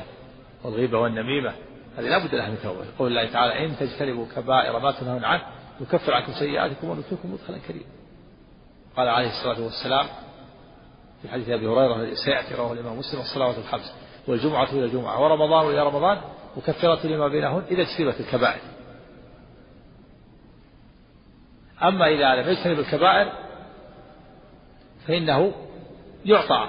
والغيبة 0.64 0.98
والنميمة. 0.98 1.54
هذه 1.96 2.08
لا 2.08 2.18
بد 2.18 2.34
لها 2.34 2.48
من 2.48 2.58
توبة. 2.62 2.84
يقول 2.84 3.08
الله 3.08 3.32
تعالى 3.32 3.66
إن 3.66 3.76
تجتنبوا 3.76 4.26
كبائر 4.36 4.78
ما 4.78 4.92
تنهون 4.92 5.24
عنه 5.24 5.42
يكفر 5.80 6.14
عنكم 6.14 6.32
سيئاتكم 6.32 6.88
وندخلكم 6.90 7.32
مدخلا 7.32 7.58
كريما 7.58 7.86
قال 8.96 9.08
عليه 9.08 9.28
الصلاة 9.28 9.64
والسلام 9.64 10.06
في 11.22 11.28
حديث 11.28 11.48
أبي 11.48 11.66
هريرة 11.66 12.14
سيأتي 12.14 12.54
رواه 12.54 12.72
الإمام 12.72 12.98
مسلم 12.98 13.20
الصلوات 13.20 13.58
الخمس 13.58 13.94
والجمعة 14.28 14.72
إلى 14.72 14.84
الجمعة 14.84 15.22
ورمضان 15.22 15.66
إلى 15.66 15.82
رمضان 15.82 16.20
مكفرة 16.56 17.06
لما 17.06 17.28
بينهن 17.28 17.62
إذا 17.70 17.82
اجتنبت 17.82 18.20
الكبائر. 18.20 18.60
أما 21.82 22.08
إذا 22.08 22.42
لم 22.42 22.48
يجتنب 22.48 22.78
الكبائر 22.78 23.32
فإنه 25.06 25.52
يعطى 26.24 26.68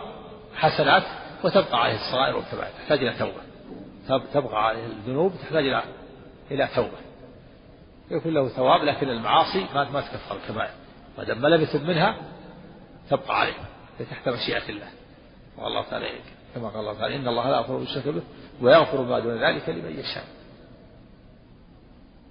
حسنات 0.55 1.03
وتبقى 1.43 1.83
عليه 1.83 1.95
الصغائر 1.95 2.35
والكبائر. 2.35 2.71
تحتاج 2.79 3.03
إلى 3.03 3.13
توبة. 3.19 3.46
تبقى 4.07 4.65
عليه 4.67 4.85
الذنوب 4.85 5.33
تحتاج 5.41 5.65
إلى 5.67 5.83
إلى 6.51 6.69
توبة. 6.75 6.97
يكون 8.11 8.33
له 8.33 8.49
ثواب 8.49 8.83
لكن 8.83 9.09
المعاصي 9.09 9.65
ما 9.73 9.89
ما 9.89 10.01
تكفر 10.01 10.35
الكبائر 10.35 10.73
ما 11.17 11.23
دام 11.23 11.61
يتب 11.61 11.83
منها 11.83 12.15
تبقى 13.09 13.39
عليه 13.39 13.53
تحت 14.11 14.29
مشيئة 14.29 14.69
الله. 14.69 14.87
والله 15.57 15.83
تعالى 15.83 16.09
كما 16.55 16.69
قال 16.69 16.79
الله 16.79 16.93
تعالى 16.93 17.15
إن 17.15 17.27
الله 17.27 17.49
لا 17.49 17.57
يغفر 17.57 17.77
الشرك 17.77 18.07
به 18.07 18.21
ويغفر 18.61 19.01
ما 19.01 19.19
دون 19.19 19.43
ذلك 19.43 19.69
لمن 19.69 19.99
يشاء. 19.99 20.23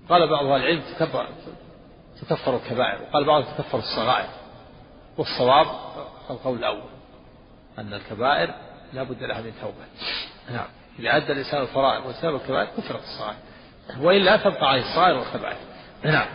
قال 0.09 0.29
بعض 0.29 0.45
أهل 0.45 0.61
العلم 0.61 0.83
تكفر 2.21 2.57
الكبائر. 2.57 3.03
وقال 3.03 3.25
بعضهم 3.25 3.55
تكفر 3.55 3.79
الصغائر. 3.79 4.29
والصواب 5.19 5.67
القول 6.31 6.59
الأول 6.59 6.91
أن 7.79 7.95
الكبائر 7.95 8.55
لا 8.93 9.03
بد 9.03 9.23
لها 9.23 9.41
من 9.41 9.53
توبة. 9.61 9.87
نعم. 10.51 10.69
إذا 10.99 11.17
أدى 11.17 11.33
الإنسان 11.33 11.63
الفرائض 11.63 12.07
واجتنب 12.07 12.35
الكبائر 12.35 12.69
كفرت 12.77 13.03
الصغائر 13.03 13.37
وإلا 14.01 14.37
تبقى 14.37 14.69
عليه 14.69 14.83
الصغائر 14.83 15.19
والكبائر. 15.19 15.57
نعم. 16.03 16.27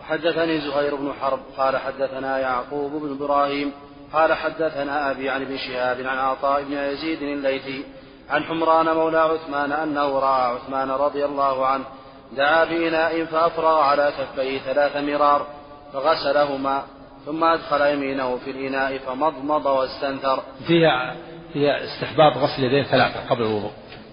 وحدثني 0.00 0.60
زهير 0.60 0.94
بن 0.94 1.12
حرب 1.20 1.40
قال 1.56 1.76
حدثنا 1.76 2.38
يعقوب 2.38 2.92
بن 2.92 3.12
إبراهيم 3.12 3.72
قال 4.12 4.32
حدثنا 4.32 5.10
أبي 5.10 5.30
عن 5.30 5.42
ابن 5.42 5.56
شهاب 5.56 6.00
عن 6.00 6.18
عطاء 6.18 6.62
بن 6.62 6.72
يزيد 6.72 7.22
الليثي 7.22 7.84
عن 8.30 8.44
حمران 8.44 8.86
مولى 8.86 9.18
عثمان 9.18 9.72
أنه 9.72 10.18
رأى 10.18 10.54
عثمان 10.54 10.90
رضي 10.90 11.24
الله 11.24 11.66
عنه 11.66 11.84
دعا 12.32 12.64
بإناء 12.64 13.24
فأفرغ 13.24 13.80
على 13.80 14.12
كفيه 14.18 14.58
ثلاث 14.58 14.96
مرار 14.96 15.46
فغسلهما 15.92 16.82
ثم 17.26 17.44
أدخل 17.44 17.80
يمينه 17.80 18.36
في 18.44 18.50
الإناء 18.50 18.98
فمضمض 18.98 19.66
واستنثر. 19.66 20.42
فيها 20.66 21.16
فيها 21.52 21.84
استحباب 21.84 22.32
غسل 22.32 22.64
يديه 22.64 22.82
ثلاثة 22.82 23.28
قبل 23.28 23.42
الوضوء. 23.42 23.72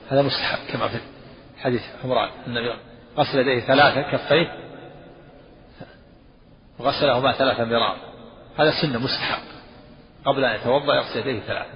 هذا 0.10 0.22
مستحب 0.22 0.60
كما 0.74 0.88
في 0.88 0.98
حديث 1.58 1.82
حمران 2.04 2.30
النبي. 2.48 2.74
غسل 3.18 3.40
يديه 3.40 3.60
ثلاثة 3.60 4.02
كفيه 4.02 4.58
وغسلهما 6.80 7.32
ثلاثة 7.32 7.66
مرار 7.66 7.98
هذا 8.58 8.72
سنة 8.82 9.00
مستحب. 9.00 9.42
قبل 10.26 10.46
أن 10.46 10.56
يتوضأ 10.56 10.96
يغسل 10.96 11.20
يديه 11.20 11.40
ثلاثة. 11.40 11.74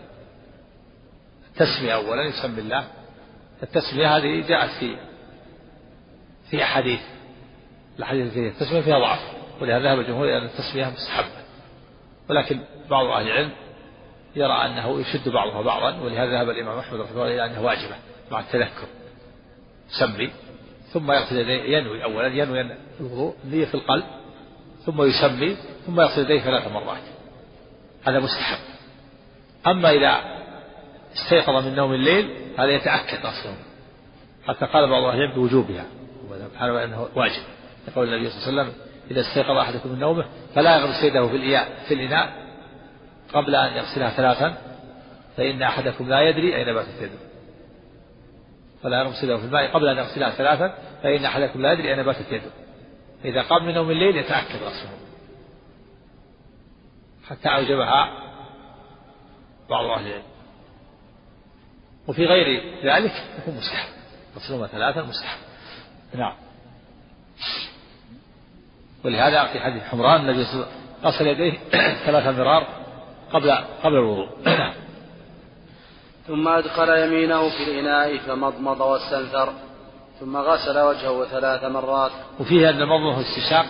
التسمية 1.52 1.94
أولا 1.94 2.24
يسمي 2.24 2.62
الله 2.62 2.88
التسمية 3.64 4.18
هذه 4.18 4.48
جاءت 4.48 4.70
في 4.80 4.98
في 6.50 6.64
أحاديث. 6.64 7.02
الأحاديث 7.98 8.34
فيها 8.34 8.50
التسمية 8.50 8.82
فيها 8.82 9.00
ضعف 9.00 9.20
ولهذا 9.62 9.84
ذهب 9.84 10.00
الجمهور 10.00 10.26
إلى 10.26 10.38
أن 10.38 10.46
التسمية 10.46 10.86
مستحبة. 10.86 11.42
ولكن 12.30 12.60
بعض 12.90 13.06
أهل 13.06 13.28
العلم 13.28 13.52
يرى 14.36 14.66
أنه 14.66 15.02
يشد 15.02 15.30
بعضها 15.30 15.62
بعضا 15.62 16.00
ولهذا 16.00 16.32
ذهب 16.32 16.50
الإمام 16.50 16.78
أحمد 16.78 17.00
رحمه 17.00 17.12
الله 17.12 17.28
إلى 17.28 17.46
أنها 17.46 17.60
واجبة 17.60 17.96
مع 18.32 18.40
التذكر. 18.40 18.88
سمي 20.00 20.30
ثم 20.94 21.12
يغسل 21.12 21.38
يديه 21.38 21.78
ينوي 21.78 22.04
أولا 22.04 22.28
ينوي 22.28 22.62
الوضوء 23.00 23.36
النية 23.44 23.66
في 23.66 23.76
القلب 23.76 24.04
ثم 24.86 25.04
يسمي 25.04 25.58
ثم 25.86 26.02
يغسل 26.02 26.22
يديه 26.22 26.40
ثلاث 26.40 26.68
مرات. 26.68 27.04
هذا 28.04 28.20
مستحب. 28.20 28.60
أما 29.68 29.92
إذا 29.92 30.42
استيقظ 31.14 31.66
من 31.66 31.76
نوم 31.76 31.94
الليل 31.94 32.30
هذا 32.58 32.72
يتأكد 32.72 33.26
أصلا. 33.26 33.54
حتى 34.48 34.66
قال 34.66 34.90
بعض 34.90 35.04
أهل 35.04 35.18
العلم 35.18 35.34
بوجوبها 35.34 35.86
سبحانه 36.52 36.84
أنه 36.84 37.08
واجب. 37.16 37.44
يقول 37.88 38.14
النبي 38.14 38.30
صلى 38.30 38.50
الله 38.50 38.62
عليه 38.62 38.72
وسلم 38.72 38.82
إذا 39.12 39.22
استيقظ 39.22 39.58
أحدكم 39.58 39.90
من 39.90 40.00
نومه 40.00 40.26
فلا 40.56 40.78
يغمس 40.78 41.04
يده 41.04 41.28
في 41.28 41.66
في 41.88 41.94
الإناء 41.94 42.41
قبل 43.34 43.56
أن 43.56 43.74
يغسلها 43.78 44.10
ثلاثا 44.10 44.58
فإن 45.38 45.62
أحدكم 45.62 46.10
لا 46.10 46.22
يدري 46.22 46.56
أين 46.56 46.74
باتت 46.74 47.02
يده 47.02 47.32
فلا 48.84 49.00
يغمس 49.00 49.24
يده 49.24 49.38
في 49.38 49.46
الماء 49.46 49.72
قبل 49.72 49.88
أن 49.88 49.98
يغسلها 49.98 50.30
ثلاثا 50.30 50.74
فإن 51.04 51.26
أحدكم 51.26 51.62
لا 51.62 51.74
يدري 51.74 51.94
أين 51.94 52.04
باتت 52.04 52.32
يده 52.32 52.52
إذا 53.26 53.42
قام 53.42 53.66
من 53.66 53.74
نوم 53.74 53.92
الليل 53.92 54.18
يتأكد 54.18 54.64
غسله. 54.64 54.98
حتى 57.30 57.50
أوجبها 57.50 58.12
بعض 59.70 59.86
أهل 59.86 60.08
العلم. 60.08 60.24
وفي 62.08 62.26
غير 62.26 62.76
ذلك 62.84 63.14
يكون 63.40 63.56
مستحب. 63.56 63.90
غسلهما 64.36 64.68
ثلاثا 64.68 65.02
مستحب. 65.02 65.40
نعم. 66.16 66.34
ولهذا 69.06 69.46
في 69.46 69.60
حديث 69.60 69.84
حمران 69.84 70.22
النبي 70.22 70.46
صلى 70.46 70.54
الله 70.54 70.66
عليه 70.66 70.76
وسلم 70.76 70.92
غسل 71.04 71.28
يديه 71.28 71.60
ثلاث 72.06 72.38
مرار 72.38 72.81
قبل 73.34 73.52
قبل 73.84 73.96
الوضوء. 73.96 74.28
ثم 76.28 76.48
أدخل 76.48 76.90
يمينه 76.90 77.50
في 77.50 77.64
الإناء 77.64 78.18
فمضمض 78.18 78.82
واستنثر 78.82 79.54
ثم 80.20 80.38
غسل 80.38 80.80
وجهه 80.80 81.26
ثلاث 81.26 81.64
مرات. 81.64 82.12
وفيه 82.40 82.70
أن 82.70 82.82
المضمضة 82.82 83.18
والاستشاق 83.18 83.66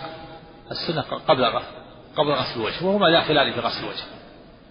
السنة 0.70 1.02
قبل 1.28 1.44
قبل 2.16 2.32
غسل 2.32 2.60
الوجه 2.60 2.84
وهما 2.84 3.10
داخلان 3.10 3.52
في 3.52 3.60
غسل 3.60 3.84
الوجه. 3.84 4.04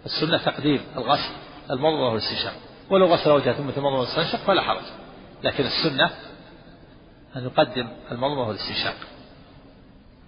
السنة 0.05 0.37
تقديم 0.37 0.81
الغسل 0.97 1.31
المضمضة 1.71 2.09
والاستشاق 2.09 2.53
ولو 2.89 3.05
غسل 3.05 3.31
وجهه 3.31 3.53
ثم 3.53 3.69
تمضمض 3.69 3.99
واستنشق 3.99 4.39
فلا 4.39 4.61
حرج. 4.61 4.83
لكن 5.43 5.63
السنة 5.63 6.09
أن 7.35 7.43
يقدم 7.43 7.87
المضمضة 8.11 8.47
والاستنشاق 8.47 8.95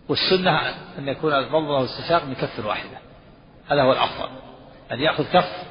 والسنة 0.10 0.60
أن 0.98 1.08
يكون 1.08 1.34
المضمضة 1.34 1.76
والاستنشاق 1.76 2.26
من 2.26 2.36
كف 2.36 2.66
واحدة. 2.66 2.98
هذا 3.68 3.82
هو 3.82 3.92
الأفضل. 3.92 4.30
أن 4.94 5.00
يأخذ 5.00 5.24
كف 5.24 5.64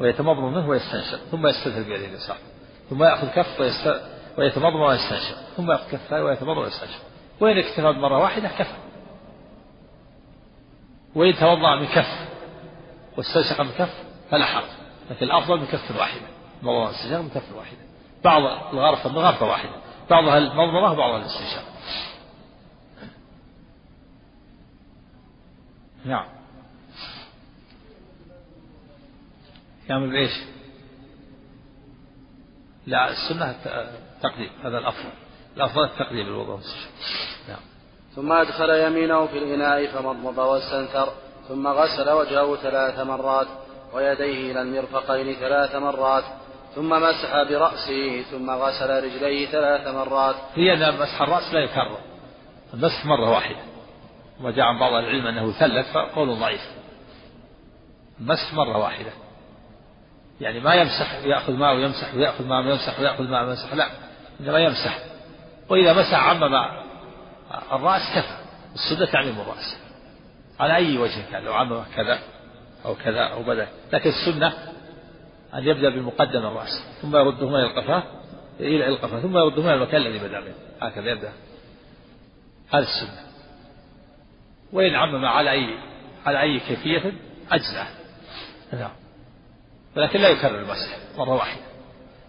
ويتمضمض 0.00 0.52
منه 0.52 0.68
ويستنشق 0.68 1.18
ثم 1.30 1.46
يستنثر 1.46 1.82
بيده 1.82 2.06
اليسار. 2.06 2.36
ثم 2.90 3.04
يأخذ 3.04 3.28
كف 3.28 3.60
ويتمضمض 4.38 4.80
ويستنشق 4.80 5.36
ثم 5.56 5.70
يأخذ 5.70 5.90
كف 5.90 6.12
ويتمضمض 6.12 6.56
ويستنشق. 6.56 7.00
وإن 7.40 7.58
اكتفى 7.58 7.92
بمرة 7.92 8.18
واحدة 8.18 8.48
كفى. 8.48 8.76
وإن 11.14 11.34
توضأ 11.34 11.76
من 11.76 11.86
كف 11.86 12.28
واستنشق 13.16 13.60
من 13.60 13.70
كف 13.78 13.94
فلا 14.30 14.44
حرج. 14.44 14.68
لكن 15.10 15.26
الأفضل 15.26 15.60
من 15.60 15.66
كف 15.66 15.96
واحدة. 15.98 16.26
المضمضة 16.62 16.84
والاستنشاق 16.84 17.20
من 17.20 17.30
كف 17.30 17.52
واحدة. 17.56 17.78
بعض 18.24 18.42
الغرفة 18.72 19.10
من 19.10 19.18
غرفة 19.18 19.46
واحدة. 19.46 19.74
بعضها 20.10 20.38
المضمضة 20.38 20.92
وبعضها 20.92 21.16
الاستنشاق. 21.16 21.64
نعم. 26.04 26.39
يعمل 29.90 30.16
إيش؟ 30.16 30.32
لا 32.86 33.10
السنة 33.10 33.50
التقديم 34.16 34.50
هذا 34.64 34.78
الأفضل 34.78 35.10
الأفضل 35.56 35.84
التقديم 35.84 36.26
الوضوء 36.26 36.60
نعم. 37.48 37.60
ثم 38.16 38.32
أدخل 38.32 38.70
يمينه 38.70 39.26
في 39.26 39.38
الإناء 39.38 39.86
فمضمض 39.86 40.38
واستنثر 40.38 41.12
ثم 41.48 41.66
غسل 41.66 42.10
وجهه 42.10 42.56
ثلاث 42.56 42.98
مرات 42.98 43.46
ويديه 43.94 44.52
إلى 44.52 44.62
المرفقين 44.62 45.34
ثلاث 45.34 45.74
مرات 45.74 46.24
ثم 46.74 46.88
مسح 46.88 47.42
برأسه 47.42 48.22
ثم 48.22 48.50
غسل 48.50 49.04
رجليه 49.04 49.46
ثلاث 49.46 49.86
مرات. 49.88 50.36
هي 50.54 50.74
أن 50.74 50.94
مسح 50.94 51.22
الرأس 51.22 51.52
لا 51.52 51.60
يكرر 51.60 51.98
المسح 52.74 53.06
مرة 53.06 53.30
واحدة. 53.30 53.58
وجاء 54.40 54.64
عن 54.64 54.78
بعض 54.78 54.92
العلم 54.92 55.26
أنه 55.26 55.50
يثلث 55.50 55.92
فقول 55.92 56.38
ضعيف. 56.38 56.60
المسح 58.20 58.54
مرة 58.54 58.78
واحدة. 58.78 59.10
يعني 60.40 60.60
ما 60.60 60.74
يمسح 60.74 61.14
يأخذ 61.24 61.52
ماء 61.52 61.74
ويمسح 61.74 62.14
ويأخذ 62.14 62.46
ماء 62.46 62.66
ويمسح 62.66 63.00
ويأخذ 63.00 63.24
ماء 63.24 63.44
ويمسح 63.44 63.74
لا 63.74 63.90
إنما 64.40 64.58
يمسح. 64.58 64.98
وإذا 65.68 65.92
مسح 65.92 66.24
عمم 66.24 66.54
الرأس 67.72 68.02
كفى 68.14 68.36
السنة 68.74 69.06
تعميم 69.06 69.40
الرأس. 69.40 69.76
على 70.60 70.76
أي 70.76 70.98
وجه 70.98 71.30
كان 71.30 71.44
لو 71.44 71.54
عمم 71.54 71.82
كذا 71.96 72.18
أو 72.84 72.94
كذا 72.94 73.20
أو 73.20 73.42
بدأ. 73.42 73.68
لكن 73.92 74.10
السنة 74.10 74.52
أن 75.54 75.68
يبدأ 75.68 75.90
بمقدم 75.90 76.46
الرأس 76.46 76.84
ثم 77.02 77.16
يردهما 77.16 77.58
إلى 77.58 77.66
القفاة 77.66 78.02
إلى 78.60 78.88
القفاة 78.88 79.20
ثم 79.20 79.38
يردهما 79.38 79.74
إلى 79.74 79.82
المكان 79.82 80.02
الذي 80.02 80.18
بدأ 80.18 80.40
منه 80.40 80.54
هكذا 80.82 81.10
يبدأ. 81.10 81.32
هذا 82.70 82.84
السنة. 82.84 83.30
وإن 84.72 84.94
عمم 84.94 85.24
على 85.24 85.50
أي 85.50 85.78
على 86.26 86.40
أي 86.40 86.60
كيفية 86.60 87.12
أجزأ 87.52 87.86
نعم. 88.72 88.90
ولكن 89.96 90.20
لا 90.20 90.28
يكرر 90.28 90.58
المسح 90.58 90.98
مرة 91.18 91.34
واحدة. 91.34 91.62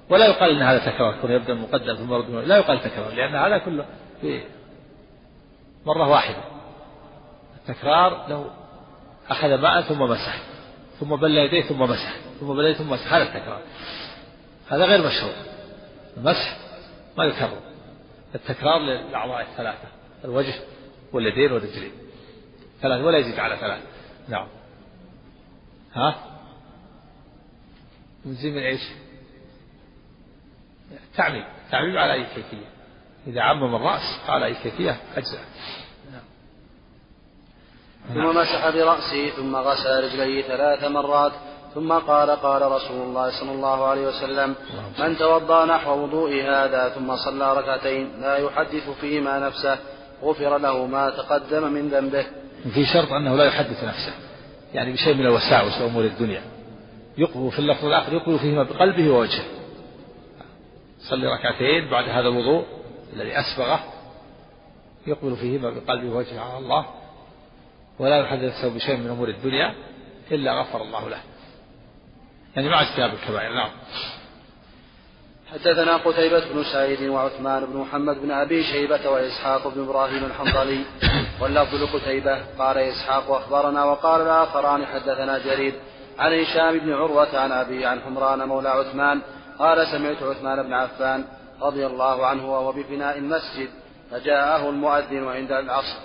ولا 0.10 0.26
يقال 0.26 0.50
أن 0.50 0.62
هذا 0.62 0.92
تكرار 0.92 1.16
يكون 1.16 1.32
يبدأ 1.32 1.54
مقدم 1.54 1.96
ثم 1.96 2.14
يرد 2.14 2.30
لا 2.30 2.58
يقال 2.58 2.84
تكرار 2.84 3.14
لأن 3.14 3.36
هذا 3.36 3.58
كله 3.58 3.86
في 4.22 4.44
مرة 5.86 6.10
واحدة. 6.10 6.44
التكرار 7.56 8.28
له 8.30 8.52
أخذ 9.30 9.56
ماء 9.56 9.82
ثم 9.82 10.02
مسح 10.02 10.40
ثم 11.00 11.16
بل 11.16 11.38
يديه 11.38 11.62
ثم 11.62 11.82
مسح 11.82 12.14
ثم 12.40 12.48
بل 12.54 12.66
يديه 12.66 12.78
ثم 12.78 12.90
مسح 12.90 13.14
هذا 13.14 13.24
التكرار. 13.24 13.62
هذا 14.70 14.86
غير 14.86 15.08
مشروع. 15.08 15.34
المسح 16.18 16.58
ما 17.18 17.24
يكرر. 17.24 17.60
التكرار 18.36 18.80
للأعضاء 18.80 19.42
الثلاثة 19.42 19.88
الوجه 20.26 20.54
واليدين 21.14 21.52
والرجلين. 21.52 21.92
ثلاث 22.82 23.02
ولا 23.02 23.18
يزيد 23.18 23.40
على 23.40 23.58
ثلاث 23.58 23.82
نعم. 24.30 24.48
ها؟ 25.94 26.31
مجزي 28.26 28.52
من 28.52 28.58
إيش؟ 28.58 28.82
تعميم. 31.18 31.46
تعميم 31.72 31.98
على 31.98 32.14
أي 32.14 32.26
كيفية؟ 32.36 32.66
إذا 33.28 33.42
عمم 33.42 33.76
الرأس 33.76 34.20
على 34.28 34.46
أي 34.46 34.54
كيفية؟ 34.54 34.98
أجزاء. 35.18 35.42
نعم. 36.12 36.22
ثم 38.14 38.38
مسح 38.38 38.70
برأسه 38.70 39.30
ثم 39.30 39.56
غسل 39.56 40.04
رجليه 40.04 40.42
ثلاث 40.42 40.84
مرات 40.84 41.32
ثم 41.74 41.94
قال 41.94 42.30
قال 42.30 42.72
رسول 42.72 43.02
الله 43.02 43.40
صلى 43.40 43.52
الله 43.52 43.86
عليه 43.86 44.08
وسلم 44.08 44.56
من 45.00 45.18
توضأ 45.18 45.66
نحو 45.66 46.04
وضوء 46.04 46.44
هذا 46.44 46.90
ثم 46.90 47.16
صلى 47.16 47.58
ركعتين 47.58 48.22
لا 48.22 48.38
يحدث 48.38 48.90
فيهما 48.90 49.40
نفسه 49.40 49.78
غفر 50.24 50.58
له 50.58 50.86
ما 50.86 51.10
تقدم 51.10 51.72
من 51.72 51.90
ذنبه. 51.90 52.26
في 52.74 52.86
شرط 52.86 53.12
أنه 53.12 53.36
لا 53.36 53.46
يحدث 53.46 53.84
نفسه. 53.84 54.14
يعني 54.74 54.94
بشيء 54.94 55.14
من 55.14 55.26
الوساوس 55.26 55.82
وامور 55.82 56.04
الدنيا. 56.04 56.42
يقبل 57.18 57.52
في 57.52 57.60
اللفظ 57.60 57.86
الآخر 57.86 58.14
يقبل 58.14 58.40
فيهما 58.40 58.64
بقلبه 58.64 59.10
ووجهه. 59.10 59.44
صلي 61.10 61.28
ركعتين 61.28 61.90
بعد 61.90 62.10
هذا 62.10 62.28
الوضوء 62.28 62.66
الذي 63.14 63.40
أسبغه 63.40 63.80
يقبل 65.08 65.36
فيهما 65.36 65.70
بقلبه 65.70 66.10
ووجهه 66.10 66.40
على 66.40 66.58
الله 66.58 66.86
ولا 68.00 68.18
يحدث 68.18 68.44
نفسه 68.44 68.76
بشيء 68.76 68.98
من 68.98 69.10
أمور 69.10 69.30
الدنيا 69.30 69.76
إلا 70.32 70.62
غفر 70.62 70.82
الله 70.82 71.10
له. 71.10 71.20
يعني 72.56 72.70
مع 72.70 72.82
اجتناب 72.82 73.14
الكبائر 73.14 73.54
نعم. 73.54 73.70
حدثنا 75.52 75.98
قتيبة 75.98 76.54
بن 76.54 76.64
سعيد 76.64 77.10
وعثمان 77.10 77.66
بن 77.66 77.78
محمد 77.78 78.22
بن 78.22 78.32
أبي 78.32 78.64
شيبة 78.64 79.10
وإسحاق 79.10 79.68
بن 79.68 79.84
إبراهيم 79.84 80.26
الحنظلي. 80.26 80.86
واللفظ 81.42 81.76
لقتيبة 81.76 82.44
قال 82.60 82.78
إسحاق 82.78 83.32
أخبرنا 83.32 83.84
وقال 83.84 84.22
الآخران 84.22 84.86
حدثنا 84.86 85.38
جرير. 85.38 85.74
عن 86.20 86.34
هشام 86.34 86.80
بن 86.80 86.94
عروة 86.94 87.38
عن 87.38 87.52
أبي 87.52 87.86
عن 87.86 88.02
حمران 88.02 88.48
مولى 88.48 88.70
عثمان 88.70 89.22
قال 89.60 89.88
سمعت 89.88 90.24
عثمان 90.24 90.64
بن 90.64 90.74
عفان 90.74 91.26
رضي 91.62 91.86
الله 91.86 92.26
عنه 92.26 92.52
وهو 92.52 92.72
بفناء 92.72 93.18
المسجد 93.18 93.70
فجاءه 94.12 94.70
المؤذن 94.70 95.28
عند 95.28 95.52
العصر. 95.52 96.00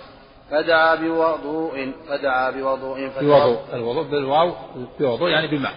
فدعا 0.51 0.95
بوضوء 0.95 1.93
فدعا 2.07 2.51
بوضوء 2.51 3.09
بوضوء. 3.21 3.59
الوضوء 3.73 4.03
بالواو 4.03 4.53
بوضوء 4.99 5.29
يعني 5.29 5.47
بماء 5.47 5.73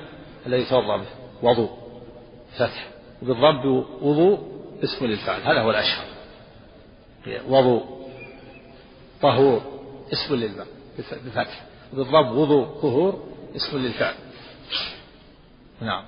الذي 0.46 0.64
توضا 0.64 0.96
به 0.96 1.06
وضوء 1.42 1.70
فتح. 2.58 2.88
وبالضم 3.22 3.84
وضوء 4.02 4.38
اسم 4.84 5.06
للفعل. 5.06 5.42
هذا 5.42 5.60
هو 5.60 5.70
الأشهر. 5.70 6.04
وضوء 7.48 7.84
طهور 9.22 9.60
اسم 10.12 10.34
للماء 10.34 10.66
بفتح. 11.26 11.62
وبالضم 11.92 12.38
وضوء 12.38 12.66
طهور 12.82 13.29
اسم 13.56 13.78
للفعل. 13.78 14.14
نعم. 15.80 16.04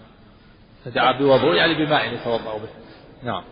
فدعا 0.85 1.19
بوضوء 1.19 1.55
يعني 1.55 1.75
بماء 1.75 2.15
يتوضأ 2.15 2.59
به. 2.59 2.69
نعم. 3.23 3.45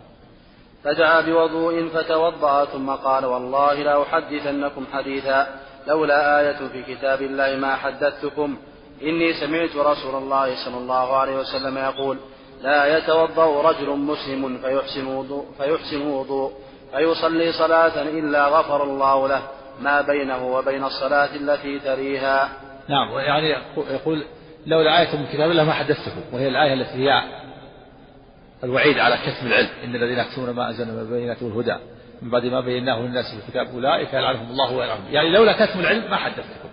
فدعا 0.85 1.21
بوضوء 1.21 1.89
فتوضأ 1.89 2.65
ثم 2.65 2.91
قال 2.91 3.25
والله 3.25 3.75
لا 3.75 4.03
أحدثنكم 4.03 4.87
حديثا 4.93 5.61
لولا 5.87 6.41
آية 6.41 6.69
في 6.69 6.83
كتاب 6.83 7.23
الله 7.23 7.57
ما 7.57 7.77
حدثتكم. 7.77 8.57
إني 9.03 9.33
سمعت 9.33 9.77
رسول 9.77 10.15
الله 10.23 10.65
صلى 10.65 10.77
الله 10.77 11.17
عليه 11.17 11.37
وسلم 11.37 11.79
يقول 11.79 12.19
لا 12.63 12.99
يتوضأ 12.99 13.63
رجل 13.63 13.91
مسلم 13.91 14.59
فيحسن 14.59 15.07
وضوء 15.07 15.47
فيحسن 15.59 16.07
وضوء 16.07 16.53
فيصلي 16.93 17.53
صلاة 17.53 18.03
إلا 18.03 18.47
غفر 18.47 18.83
الله 18.83 19.29
له 19.29 19.43
ما 19.81 20.01
بينه 20.01 20.47
وبين 20.47 20.85
الصلاة 20.85 21.35
التي 21.35 21.79
تليها. 21.79 22.49
نعم 22.89 23.19
يعني 23.19 23.57
يقول 23.77 24.25
لولا 24.67 25.01
آية 25.01 25.17
من 25.17 25.27
كتاب 25.27 25.51
الله 25.51 25.65
ما 25.65 25.73
حدثتكم 25.73 26.21
وهي 26.33 26.49
الآية 26.49 26.73
التي 26.73 26.95
هي 26.95 27.23
الوعيد 28.65 28.99
على 28.99 29.17
كتم 29.17 29.47
العلم 29.47 29.69
إن 29.85 29.95
الذين 29.95 30.19
يكتمون 30.19 30.51
ما 30.51 30.69
أنزلنا 30.69 30.93
من 30.93 30.99
البينات 30.99 31.43
والهدى 31.43 31.77
من 32.23 32.31
بعد 32.31 32.45
ما 32.45 32.61
بيناه 32.61 33.01
للناس 33.01 33.25
في 33.35 33.47
الكتاب 33.47 33.75
أولئك 33.75 34.15
يلعنهم 34.15 34.51
الله 34.51 34.73
ويلعنهم. 34.73 35.05
يعني 35.11 35.29
لولا 35.29 35.67
كتم 35.67 35.81
العلم 35.81 36.11
ما 36.11 36.17
حدثتكم 36.17 36.69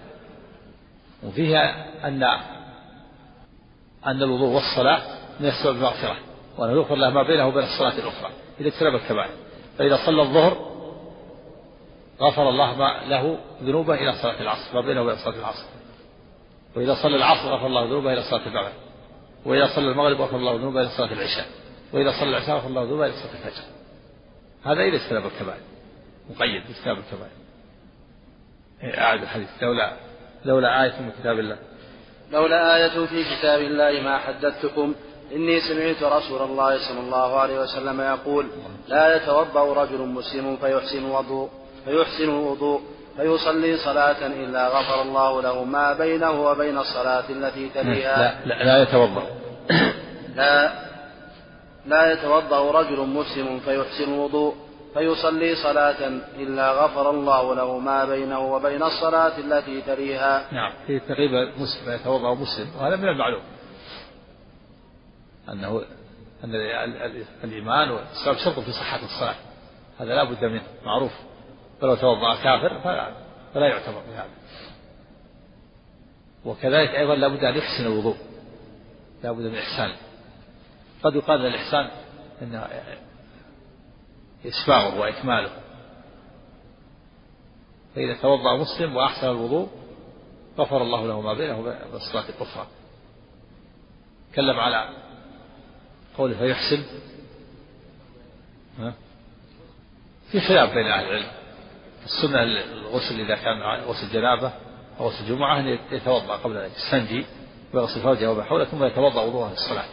وفيها 1.23 1.85
أن 2.07 2.23
أن 4.05 4.23
الوضوء 4.23 4.49
والصلاة 4.49 5.01
من 5.39 5.47
السبب 5.47 5.75
المغفرة 5.75 6.15
وأنه 6.57 6.73
يغفر 6.73 6.95
له 6.95 7.09
ما 7.09 7.23
بينه 7.23 7.47
وبين 7.47 7.63
الصلاة 7.63 7.93
الأخرى 7.93 8.29
إذا 8.59 8.67
اجتنب 8.67 8.95
الكبائر. 8.95 9.31
فإذا 9.77 9.99
صلى 10.05 10.21
الظهر 10.21 10.77
غفر 12.21 12.49
الله 12.49 12.75
ما 12.75 13.01
له 13.07 13.37
ذنوبه 13.63 13.93
إلى 13.93 14.13
صلاة 14.13 14.41
العصر 14.41 14.73
ما 14.73 14.81
بينه 14.81 15.01
وبين 15.01 15.15
صلاة 15.15 15.39
العصر. 15.39 15.76
وإذا 16.77 16.95
صلى 17.03 17.15
العصر 17.15 17.55
غفر 17.55 17.67
الله 17.67 17.85
ذنوبه 17.85 18.13
إلى 18.13 18.21
صلاة 18.21 18.47
المغرب 18.47 18.73
وإذا 19.45 19.75
صلى 19.75 19.91
المغرب 19.91 20.21
غفر 20.21 20.35
الله 20.35 20.55
ذنوبه 20.55 20.81
إلى 20.81 20.89
صلاة 20.89 21.13
العشاء. 21.13 21.45
وإذا 21.93 22.11
صلى 22.11 22.29
العشاء 22.29 22.55
غفر 22.55 22.67
الله 22.67 22.83
ذنوبه 22.83 23.05
إلى 23.05 23.13
صلاة 23.13 23.33
الفجر. 23.33 23.63
هذا 24.65 24.81
إذا 24.81 24.95
اجتنب 24.95 25.25
الكبائر. 25.25 25.61
مقيد 26.29 26.63
باجتناب 26.67 26.97
الكبائر. 26.97 27.31
أعد 28.97 29.21
الحديث. 29.21 29.47
لولا 29.61 29.97
لولا 30.45 30.83
آية 30.83 31.01
من 31.01 31.11
كتاب 31.11 31.39
الله. 31.39 31.57
لولا 32.31 32.75
آية 32.75 33.05
في 33.05 33.23
كتاب 33.35 33.61
الله 33.61 34.01
ما 34.01 34.17
حدثتكم 34.17 34.95
إني 35.35 35.59
سمعت 35.59 36.03
رسول 36.03 36.41
الله 36.41 36.77
صلى 36.89 36.99
الله 36.99 37.39
عليه 37.39 37.59
وسلم 37.59 38.01
يقول 38.01 38.47
لا 38.87 39.15
يتوضأ 39.15 39.73
رجل 39.83 40.01
مسلم 40.01 40.57
فيحسن 40.57 41.05
وضوء 41.05 41.49
فيحسن 41.85 42.29
الوضوء 42.29 42.81
فيصلي 43.17 43.77
صلاة 43.77 44.27
إلا 44.27 44.67
غفر 44.67 45.01
الله 45.01 45.41
له 45.41 45.63
ما 45.63 45.93
بينه 45.93 46.31
وبين 46.31 46.77
الصلاة 46.77 47.29
التي 47.29 47.69
تليها. 47.69 48.45
لا 48.45 48.45
لا, 48.45 48.63
لا 48.63 48.81
يتوضأ. 48.81 49.23
لا 50.35 50.71
لا 51.85 52.11
يتوضأ 52.13 52.71
رجل 52.71 52.99
مسلم 52.99 53.59
فيحسن 53.59 54.13
الوضوء 54.13 54.55
فيصلي 54.93 55.55
صلاة 55.55 56.07
إلا 56.37 56.71
غفر 56.71 57.09
الله 57.09 57.55
له 57.55 57.79
ما 57.79 58.05
بينه 58.05 58.39
وبين 58.39 58.83
الصلاة 58.83 59.37
التي 59.37 59.81
تليها. 59.81 60.45
نعم 60.51 60.71
في 60.87 60.99
تقريبا 60.99 61.51
مسلم 61.57 61.93
يتوضأ 61.93 62.33
مسلم 62.33 62.67
وهذا 62.79 62.95
من 62.95 63.07
المعلوم. 63.07 63.41
أنه 65.49 65.81
أن 66.43 66.55
الإيمان 67.43 67.91
والإسلام 67.91 68.35
شرط 68.35 68.59
في 68.59 68.71
صحة 68.71 68.99
الصلاة 69.05 69.35
هذا 69.99 70.13
لا 70.13 70.23
بد 70.23 70.45
منه 70.45 70.63
معروف. 70.85 71.11
فلو 71.81 71.95
توضأ 71.95 72.35
كافر 72.35 72.79
فلا, 72.79 73.11
فلا 73.53 73.67
يعتبر 73.67 74.01
بهذا. 74.09 74.29
وكذلك 76.45 76.89
أيضا 76.89 77.15
لا 77.15 77.27
بد 77.27 77.43
أن 77.43 77.57
يحسن 77.57 77.85
الوضوء. 77.85 78.17
لا 79.23 79.31
بد 79.31 79.41
من 79.41 79.57
إحسانه 79.57 79.95
قد 81.03 81.15
يقال 81.15 81.45
الإحسان 81.45 81.89
أن 82.41 82.67
إسباغه 84.45 84.99
وإكماله. 84.99 85.51
فإذا 87.95 88.13
توضأ 88.21 88.57
مسلم 88.57 88.95
وأحسن 88.95 89.27
الوضوء 89.27 89.69
غفر 90.57 90.81
الله 90.81 91.07
له 91.07 91.21
ما 91.21 91.33
بينه 91.33 91.59
وبين 91.59 91.75
الصلاة 91.93 92.29
الأخرى 92.29 92.67
تكلم 94.31 94.59
على 94.59 94.89
قوله 96.17 96.37
فيحسن. 96.37 96.83
في 100.31 100.39
خلاف 100.39 100.73
بين 100.73 100.87
أهل 100.87 101.05
العلم. 101.05 101.36
السنة 102.07 102.43
الغسل 102.43 103.19
إذا 103.19 103.35
كان 103.35 103.61
غسل 103.61 104.13
جنابة 104.13 104.51
أو 104.99 105.07
غسل 105.07 105.27
جمعة 105.27 105.59
أن 105.59 105.79
يتوضأ 105.91 106.35
قبل 106.35 106.57
أن 106.57 106.71
يستنجي 106.71 107.25
ويغسل 107.73 108.01
فرجه 108.01 108.31
وما 108.31 108.43
حوله 108.43 108.65
ثم 108.65 108.83
يتوضأ 108.83 109.21
وضوءه 109.21 109.49
للصلاة 109.49 109.85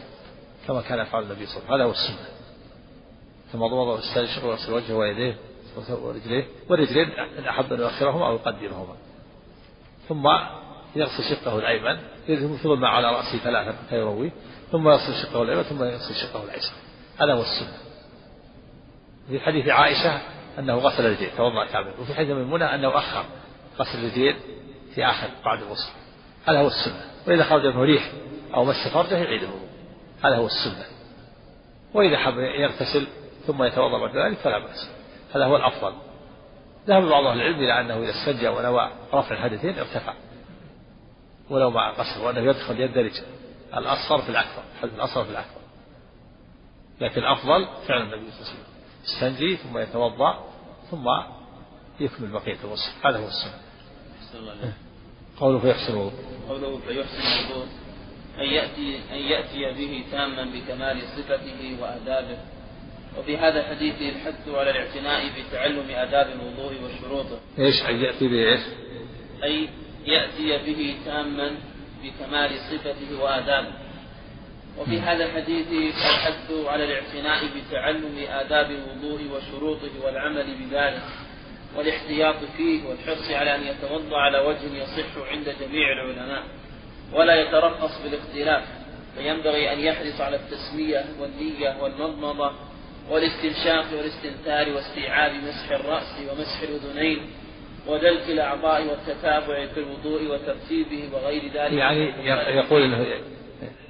كما 0.66 0.82
كان 0.82 0.98
يفعل 0.98 1.22
النبي 1.22 1.46
صلى 1.46 1.56
الله 1.56 1.72
عليه 1.72 1.84
وسلم. 1.84 1.84
هذا 1.84 1.84
هو 1.84 1.90
السنة. 1.90 2.34
ثم 3.52 3.62
وضوء 3.62 3.94
واستنشق 3.94 4.44
ويغسل 4.44 4.72
وجهه 4.72 4.94
ويديه 4.94 5.36
ورجليه 5.88 6.44
والرجلين 6.68 7.10
إن 7.38 7.44
أحب 7.44 7.72
أن 7.72 7.80
يؤخرهما 7.80 8.26
أو 8.26 8.34
يقدمهما. 8.34 8.96
ثم 10.08 10.28
يغسل 10.96 11.36
شقه 11.36 11.58
الأيمن 11.58 12.00
يثم 12.28 12.72
الماء 12.72 12.90
على 12.90 13.06
رأسه 13.06 13.38
ثلاثة 13.38 13.78
حتى 13.86 13.96
يرويه 13.96 14.30
ثم 14.72 14.88
يغسل 14.88 15.14
شقه 15.22 15.42
الأيمن 15.42 15.62
ثم 15.62 15.84
يغسل 15.84 16.14
شقه 16.14 16.44
الأيسر. 16.44 16.72
هذا 17.20 17.32
هو 17.32 17.42
السنة. 17.42 17.78
في 19.28 19.40
حديث 19.40 19.68
عائشة 19.68 20.20
أنه 20.58 20.74
غسل 20.74 21.06
الرجلين 21.06 21.30
توضأ 21.36 21.64
كامل. 21.64 21.92
وفي 22.00 22.14
حديث 22.14 22.30
ميمونة 22.30 22.74
أنه 22.74 22.98
أخر 22.98 23.24
غسل 23.78 23.98
الرجلين 23.98 24.36
في 24.94 25.06
آخر 25.06 25.28
بعد 25.44 25.62
الغسل. 25.62 25.90
هذا 26.46 26.58
هو 26.58 26.66
السنة. 26.66 27.00
وإذا 27.26 27.44
خرج 27.44 27.66
منه 27.66 27.82
ريح 27.82 28.12
أو 28.54 28.64
مس 28.64 28.88
فرجه 28.94 29.16
يعيد 29.16 29.42
الوضوء 29.42 29.68
هذا 30.24 30.36
هو 30.36 30.46
السنة. 30.46 30.84
وإذا 31.94 32.18
حب 32.18 32.38
يغتسل 32.38 33.06
ثم 33.46 33.62
يتوضأ 33.62 33.98
بعد 33.98 34.16
ذلك 34.16 34.38
فلا 34.38 34.58
بأس. 34.58 34.90
هذا 35.34 35.44
هو 35.44 35.56
الأفضل. 35.56 35.92
ذهب 36.86 37.02
بعض 37.02 37.24
أهل 37.24 37.40
العلم 37.40 37.58
إلى 37.58 37.80
أنه 37.80 37.96
إذا 37.96 38.10
استنجى 38.10 38.48
ونوى 38.48 38.90
رفع 39.14 39.34
الحدثين 39.34 39.78
ارتفع. 39.78 40.14
ولو 41.50 41.70
مع 41.70 41.90
قصر 41.90 42.24
وأنه 42.24 42.40
يدخل 42.40 42.80
يندرج 42.80 43.20
الأصغر 43.76 44.22
في 44.22 44.28
الأكبر 44.28 44.62
الأصغر 44.84 45.24
في 45.24 45.30
الأكبر. 45.30 45.60
لكن 47.00 47.20
الأفضل 47.20 47.68
فعل 47.88 48.02
النبي 48.02 48.30
صلى 48.30 48.40
الله 48.40 48.50
عليه 48.50 48.60
وسلم. 48.60 48.73
يستنجي 49.04 49.56
ثم 49.56 49.78
يتوضأ 49.78 50.44
ثم 50.90 51.08
يكمل 52.00 52.28
بقية 52.28 52.56
الوصف. 52.64 53.06
هذا 53.06 53.18
هو 53.18 53.26
السنة. 53.26 53.60
قوله 55.40 55.58
فيحسن 55.58 55.92
الوضوء. 55.92 56.24
قوله 56.48 56.78
فيحسن 56.86 57.22
الوضوء. 57.22 57.66
أن 58.38 58.44
يأتي 58.44 58.98
أن 59.12 59.18
يأتي 59.18 59.72
به 59.72 60.04
تاما 60.10 60.44
بكمال 60.44 61.02
صفته 61.16 61.76
وآدابه. 61.82 62.38
وفي 63.18 63.36
هذا 63.36 63.60
الحديث 63.60 64.02
الحث 64.02 64.48
على 64.48 64.70
الاعتناء 64.70 65.22
بتعلم 65.38 65.90
آداب 65.90 66.26
الوضوء 66.26 66.74
وشروطه. 66.84 67.38
إيش؟ 67.58 67.82
أن 67.82 67.96
يأتي 67.96 68.28
به 68.28 68.52
إيش؟ 68.52 68.60
أي 69.44 69.68
يأتي 70.06 70.72
به 70.72 70.96
تاما 71.04 71.54
بكمال 72.02 72.50
صفته 72.70 73.22
وآدابه. 73.22 73.83
وفي 74.78 75.00
هذا 75.00 75.24
الحديث 75.24 75.66
الحث 75.72 76.50
على 76.66 76.84
الاعتناء 76.84 77.44
بتعلم 77.56 78.26
آداب 78.30 78.70
الوضوء 78.70 79.20
وشروطه 79.32 80.04
والعمل 80.04 80.46
بذلك 80.60 81.02
والاحتياط 81.76 82.36
فيه 82.56 82.88
والحرص 82.88 83.30
على 83.30 83.54
أن 83.54 83.62
يتوضأ 83.62 84.16
على 84.16 84.38
وجه 84.38 84.82
يصح 84.82 85.28
عند 85.30 85.54
جميع 85.60 85.92
العلماء 85.92 86.42
ولا 87.12 87.40
يترخص 87.40 88.02
بالاختلاف 88.02 88.64
فينبغي 89.16 89.72
أن 89.72 89.80
يحرص 89.80 90.20
على 90.20 90.36
التسمية 90.36 91.04
والنية 91.20 91.76
والمضمضة 91.82 92.52
والاستنشاق 93.10 93.84
والاستنثار 93.96 94.74
واستيعاب 94.74 95.32
مسح 95.34 95.70
الرأس 95.70 96.16
ومسح 96.30 96.60
الأذنين 96.62 97.30
ودلك 97.86 98.28
الأعضاء 98.28 98.86
والتتابع 98.86 99.66
في 99.66 99.80
الوضوء 99.80 100.22
وترتيبه 100.26 101.08
وغير 101.12 101.42
ذلك. 101.54 101.72
يعني 101.72 102.56
يقول 102.56 102.82
إنه 102.82 103.06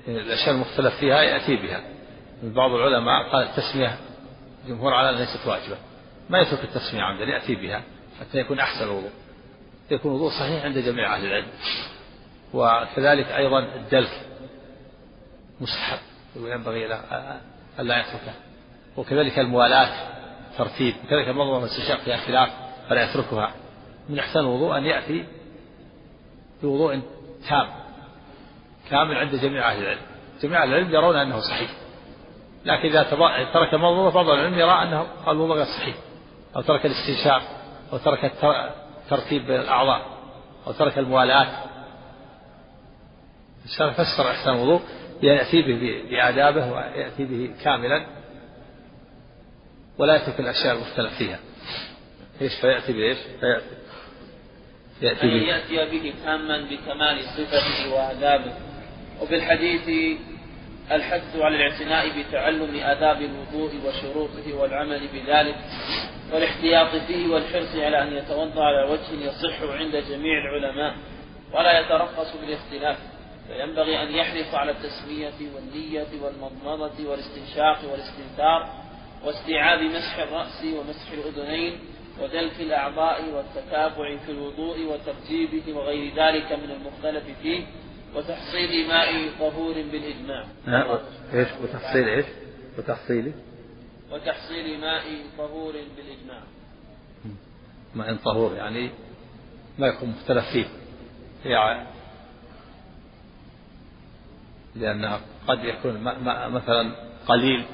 الأشياء 0.09 0.51
المختلف 0.51 0.95
فيها 0.95 1.23
يأتي 1.23 1.57
بها. 1.57 1.83
بعض 2.43 2.71
العلماء 2.71 3.31
قال 3.33 3.43
التسمية 3.43 3.99
جمهور 4.69 4.95
على 4.95 5.19
ليست 5.19 5.47
واجبة. 5.47 5.77
ما 6.31 6.41
يترك 6.41 6.65
التسمية 6.65 7.03
عمدا 7.03 7.25
يأتي 7.25 7.55
بها 7.55 7.83
حتى 8.21 8.39
يكون 8.39 8.59
أحسن 8.59 8.85
الوضوء. 8.85 9.11
يكون 9.91 10.11
الوضوء 10.11 10.31
صحيح 10.31 10.65
عند 10.65 10.79
جميع 10.79 11.17
أهل 11.17 11.27
العلم. 11.27 11.49
وكذلك 12.55 13.27
أيضا 13.27 13.59
الدلك 13.59 14.21
مستحب 15.61 15.99
وينبغي 16.41 16.87
الا 17.81 18.01
يتركه. 18.01 18.35
وكذلك 18.97 19.39
الموالاة 19.39 19.89
ترتيب. 20.59 20.95
وكذلك 21.05 21.29
المنظمة 21.29 21.59
والاستنشاق 21.59 22.01
فيها 22.01 22.17
خلاف 22.17 22.51
فلا 22.89 23.11
يتركها. 23.11 23.55
من 24.09 24.19
أحسن 24.19 24.41
الوضوء 24.41 24.79
أن 24.79 24.85
يأتي 24.85 25.25
بوضوء 26.63 27.01
تام. 27.49 27.84
كامل 28.91 29.17
عند 29.17 29.35
جميع 29.35 29.73
أهل 29.73 29.83
العلم. 29.83 30.01
جميع 30.43 30.63
أهل 30.63 30.69
العلم 30.69 30.95
يرون 30.95 31.17
أنه 31.17 31.41
صحيح. 31.41 31.71
لكن 32.65 32.89
إذا 32.89 33.03
ترك 33.53 33.75
المنظومة 33.75 34.11
بعض 34.11 34.29
العلم 34.29 34.59
يرى 34.59 34.83
أنه 34.83 35.07
الوضوء 35.29 35.57
غير 35.57 35.65
صحيح. 35.65 35.97
أو 36.57 36.63
ترك 36.63 36.87
الاستنشاق 36.87 37.43
أو 37.93 37.99
ترك 37.99 38.33
الترتيب 39.05 39.47
بين 39.47 39.61
الأعضاء 39.61 40.07
أو 40.67 40.73
ترك 40.73 40.99
الموالاة 40.99 41.47
فسر 43.97 44.31
أحسن 44.31 44.51
الوضوء 44.51 44.81
يأتي 45.23 45.63
به 45.63 46.05
بآدابه 46.11 46.73
ويأتي 46.73 47.25
به 47.25 47.55
كاملا. 47.65 48.07
ولا 49.99 50.17
يترك 50.17 50.41
الأشياء 50.41 50.75
المختلف 50.75 51.19
فيها. 51.19 51.39
إيش 52.41 52.53
فيأتي 52.61 52.93
بإيش؟ 52.93 53.19
فيأتي؟ 53.41 53.65
يأتي 55.03 55.27
به. 55.27 55.43
يأتي 55.43 55.91
به 55.91 56.15
تاما 56.25 56.59
بكمال 56.71 57.21
صفته 57.25 57.95
وآدابه. 57.95 58.53
وفي 59.23 59.35
الحديث 59.35 60.17
الحث 60.93 61.37
على 61.37 61.57
الاعتناء 61.57 62.09
بتعلم 62.23 62.77
آداب 62.77 63.23
الوضوء 63.23 63.71
وشروطه 63.87 64.55
والعمل 64.55 65.09
بذلك 65.13 65.57
والاحتياط 66.33 66.97
فيه 67.07 67.29
والحرص 67.29 67.77
على 67.77 68.03
أن 68.03 68.13
يتوضأ 68.17 68.65
على 68.65 68.91
وجه 68.91 69.25
يصح 69.29 69.63
عند 69.63 69.97
جميع 69.97 70.39
العلماء 70.39 70.95
ولا 71.53 71.81
يترخص 71.81 72.37
بالاختلاف 72.37 72.99
فينبغي 73.49 74.03
أن 74.03 74.15
يحرص 74.15 74.55
على 74.55 74.71
التسمية 74.71 75.33
والنية 75.55 76.07
والمضمضة 76.23 77.09
والاستنشاق 77.11 77.79
والاستنثار 77.93 78.69
واستيعاب 79.25 79.83
مسح 79.83 80.19
الرأس 80.19 80.65
ومسح 80.65 81.13
الأذنين 81.13 81.79
ودلك 82.23 82.61
الأعضاء 82.61 83.25
والتتابع 83.35 84.17
في 84.27 84.33
الوضوء 84.33 84.79
وترتيبه 84.81 85.79
وغير 85.79 86.15
ذلك 86.17 86.53
من 86.53 86.71
المختلف 86.71 87.25
فيه 87.43 87.61
وتحصيل 88.17 88.89
ماء 88.89 89.31
طهور 89.39 89.75
بالإجماع. 89.75 90.45
إيش 91.35 91.49
وتحصيل 91.63 92.09
إيش؟ 92.09 92.27
وتحصيل 92.79 93.33
وتحصيل 94.11 94.81
ماء 94.81 95.03
طهور 95.39 95.73
بالإجماع. 95.97 96.41
ماء 97.95 98.17
طهور 98.17 98.55
يعني 98.55 98.91
ما 99.79 99.87
يكون 99.87 100.09
مختلف 100.09 100.45
فيه. 100.53 100.67
يعني 101.45 101.87
لأنه 104.75 105.21
قد 105.49 105.65
يكون 105.65 105.99
ماء 106.01 106.49
مثلا 106.51 106.95
قليل 107.27 107.65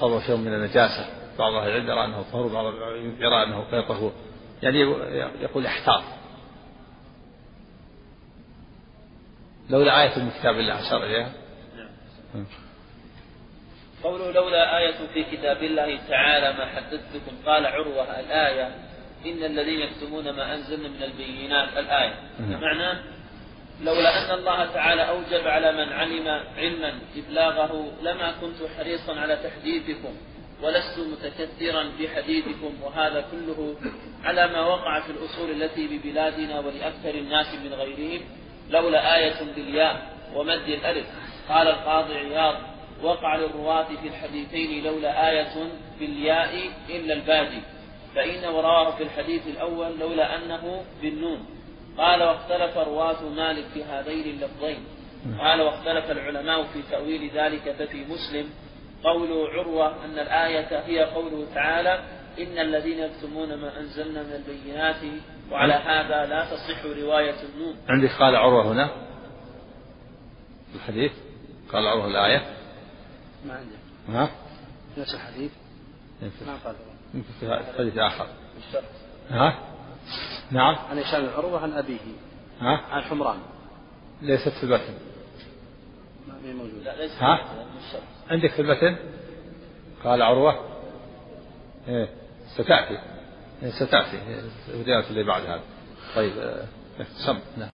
صار 0.00 0.20
شيء 0.20 0.36
من 0.36 0.54
النجاسة 0.54 1.06
بعض 1.38 1.52
أهل 1.52 1.68
العلم 1.68 1.90
يرى 1.90 2.04
أنه 2.04 2.22
طهور 2.32 2.52
بعض 2.52 2.74
يرى 3.18 3.42
أنه 3.42 3.60
غير 3.60 3.82
طهور 3.82 4.12
يعني 4.62 4.80
يقول 5.40 5.66
احتاط 5.66 6.02
لولا 9.70 10.02
آية 10.02 10.18
من 10.18 10.30
كتاب 10.30 10.58
الله 10.58 10.86
أشار 10.86 11.04
إليها 11.04 11.32
نعم. 12.34 12.46
قوله 14.02 14.30
لولا 14.30 14.78
آية 14.78 15.06
في 15.14 15.24
كتاب 15.36 15.62
الله 15.62 15.98
تعالى 16.08 16.52
ما 16.58 16.66
حدثتكم 16.66 17.36
قال 17.46 17.66
عروة 17.66 18.20
الآية 18.20 18.66
إن 19.26 19.44
الذين 19.44 19.80
يكتمون 19.80 20.30
ما 20.30 20.54
أنزلنا 20.54 20.88
من 20.88 21.02
البينات 21.02 21.68
الآية 21.78 22.14
نعم. 22.40 22.60
معناه 22.60 23.02
لولا 23.82 24.24
أن 24.24 24.38
الله 24.38 24.72
تعالى 24.72 25.08
أوجب 25.08 25.48
على 25.48 25.72
من 25.72 25.92
علم 25.92 26.28
علما 26.56 26.92
إبلاغه 27.16 27.92
لما 28.02 28.32
كنت 28.40 28.70
حريصا 28.78 29.20
على 29.20 29.36
تحديثكم 29.36 30.16
ولست 30.62 30.98
متكثرا 30.98 31.92
بحديثكم 32.00 32.82
وهذا 32.82 33.24
كله 33.30 33.76
على 34.24 34.46
ما 34.46 34.60
وقع 34.60 35.00
في 35.00 35.10
الأصول 35.12 35.50
التي 35.50 35.86
ببلادنا 35.86 36.60
ولأكثر 36.60 37.14
الناس 37.14 37.54
من 37.54 37.74
غيرهم 37.74 38.20
لولا 38.70 39.16
آية 39.16 39.34
بالياء 39.56 40.02
ومد 40.34 40.68
الألف. 40.68 41.06
قال 41.48 41.68
القاضي 41.68 42.14
عياض 42.14 42.54
وقع 43.02 43.36
للرواة 43.36 43.84
في 44.02 44.08
الحديثين 44.08 44.84
لولا 44.84 45.30
آية 45.30 45.68
بالياء 46.00 46.70
إلا 46.90 47.14
البادي 47.14 47.60
فإن 48.14 48.44
رواه 48.44 48.90
في 48.90 49.02
الحديث 49.02 49.46
الأول 49.46 49.98
لولا 49.98 50.36
أنه 50.36 50.84
بالنون. 51.02 51.46
قال 51.98 52.22
واختلف 52.22 52.76
رواة 52.76 53.28
مالك 53.36 53.64
في 53.74 53.84
هذين 53.84 54.24
اللفظين. 54.24 54.84
قال 55.40 55.60
واختلف 55.60 56.10
العلماء 56.10 56.62
في 56.62 56.82
تأويل 56.90 57.30
ذلك 57.34 57.74
ففي 57.78 58.04
مسلم. 58.04 58.50
قول 59.04 59.50
عروة 59.50 60.04
أن 60.04 60.18
الآية 60.18 60.80
هي 60.86 61.04
قوله 61.04 61.46
تعالى 61.54 62.04
إن 62.38 62.58
الذين 62.58 62.98
يكتمون 62.98 63.54
ما 63.54 63.78
أنزلنا 63.78 64.22
من 64.22 64.32
البينات 64.32 64.96
وعلى 65.50 65.72
هذا 65.72 66.26
لا 66.26 66.44
تصح 66.44 66.84
رواية 66.84 67.34
النون. 67.42 67.76
عندك 67.88 68.10
قال 68.10 68.36
عروة 68.36 68.72
هنا. 68.72 68.86
في 70.72 70.76
الحديث. 70.76 71.12
قال 71.72 71.86
عروة 71.86 72.06
الآية. 72.06 72.56
ما 73.46 73.54
عندي. 73.54 73.74
ها؟ 74.08 74.30
نفس 74.98 75.14
الحديث. 75.14 75.52
ما 76.22 76.56
قال 76.64 76.74
في 77.40 77.78
حديث 77.78 77.98
آخر. 77.98 78.26
ها؟ 79.30 79.58
نعم. 80.50 80.76
عن 80.90 80.98
هشام 80.98 81.30
عروة 81.36 81.60
عن 81.62 81.72
أبيه. 81.72 81.98
ها؟ 82.60 82.80
عن 82.90 83.02
حمران. 83.02 83.38
ليست 84.22 84.48
في 84.48 84.64
هي 86.44 86.52
موجودة. 86.52 86.84
لا 86.84 87.02
ليس 87.02 87.12
ها؟ 87.12 87.40
عندك 88.30 88.50
في 88.50 88.62
المتن 88.62 88.96
قال 90.04 90.22
عروة. 90.22 90.60
إيه. 91.88 92.08
ستأتي 92.54 93.13
ستأتي 93.70 94.18
الرواية 94.68 95.04
اللي 95.10 95.22
بعد 95.22 95.42
هذا. 95.42 95.62
طيب 96.16 96.32
سم. 97.26 97.32
نعم. 97.32 97.62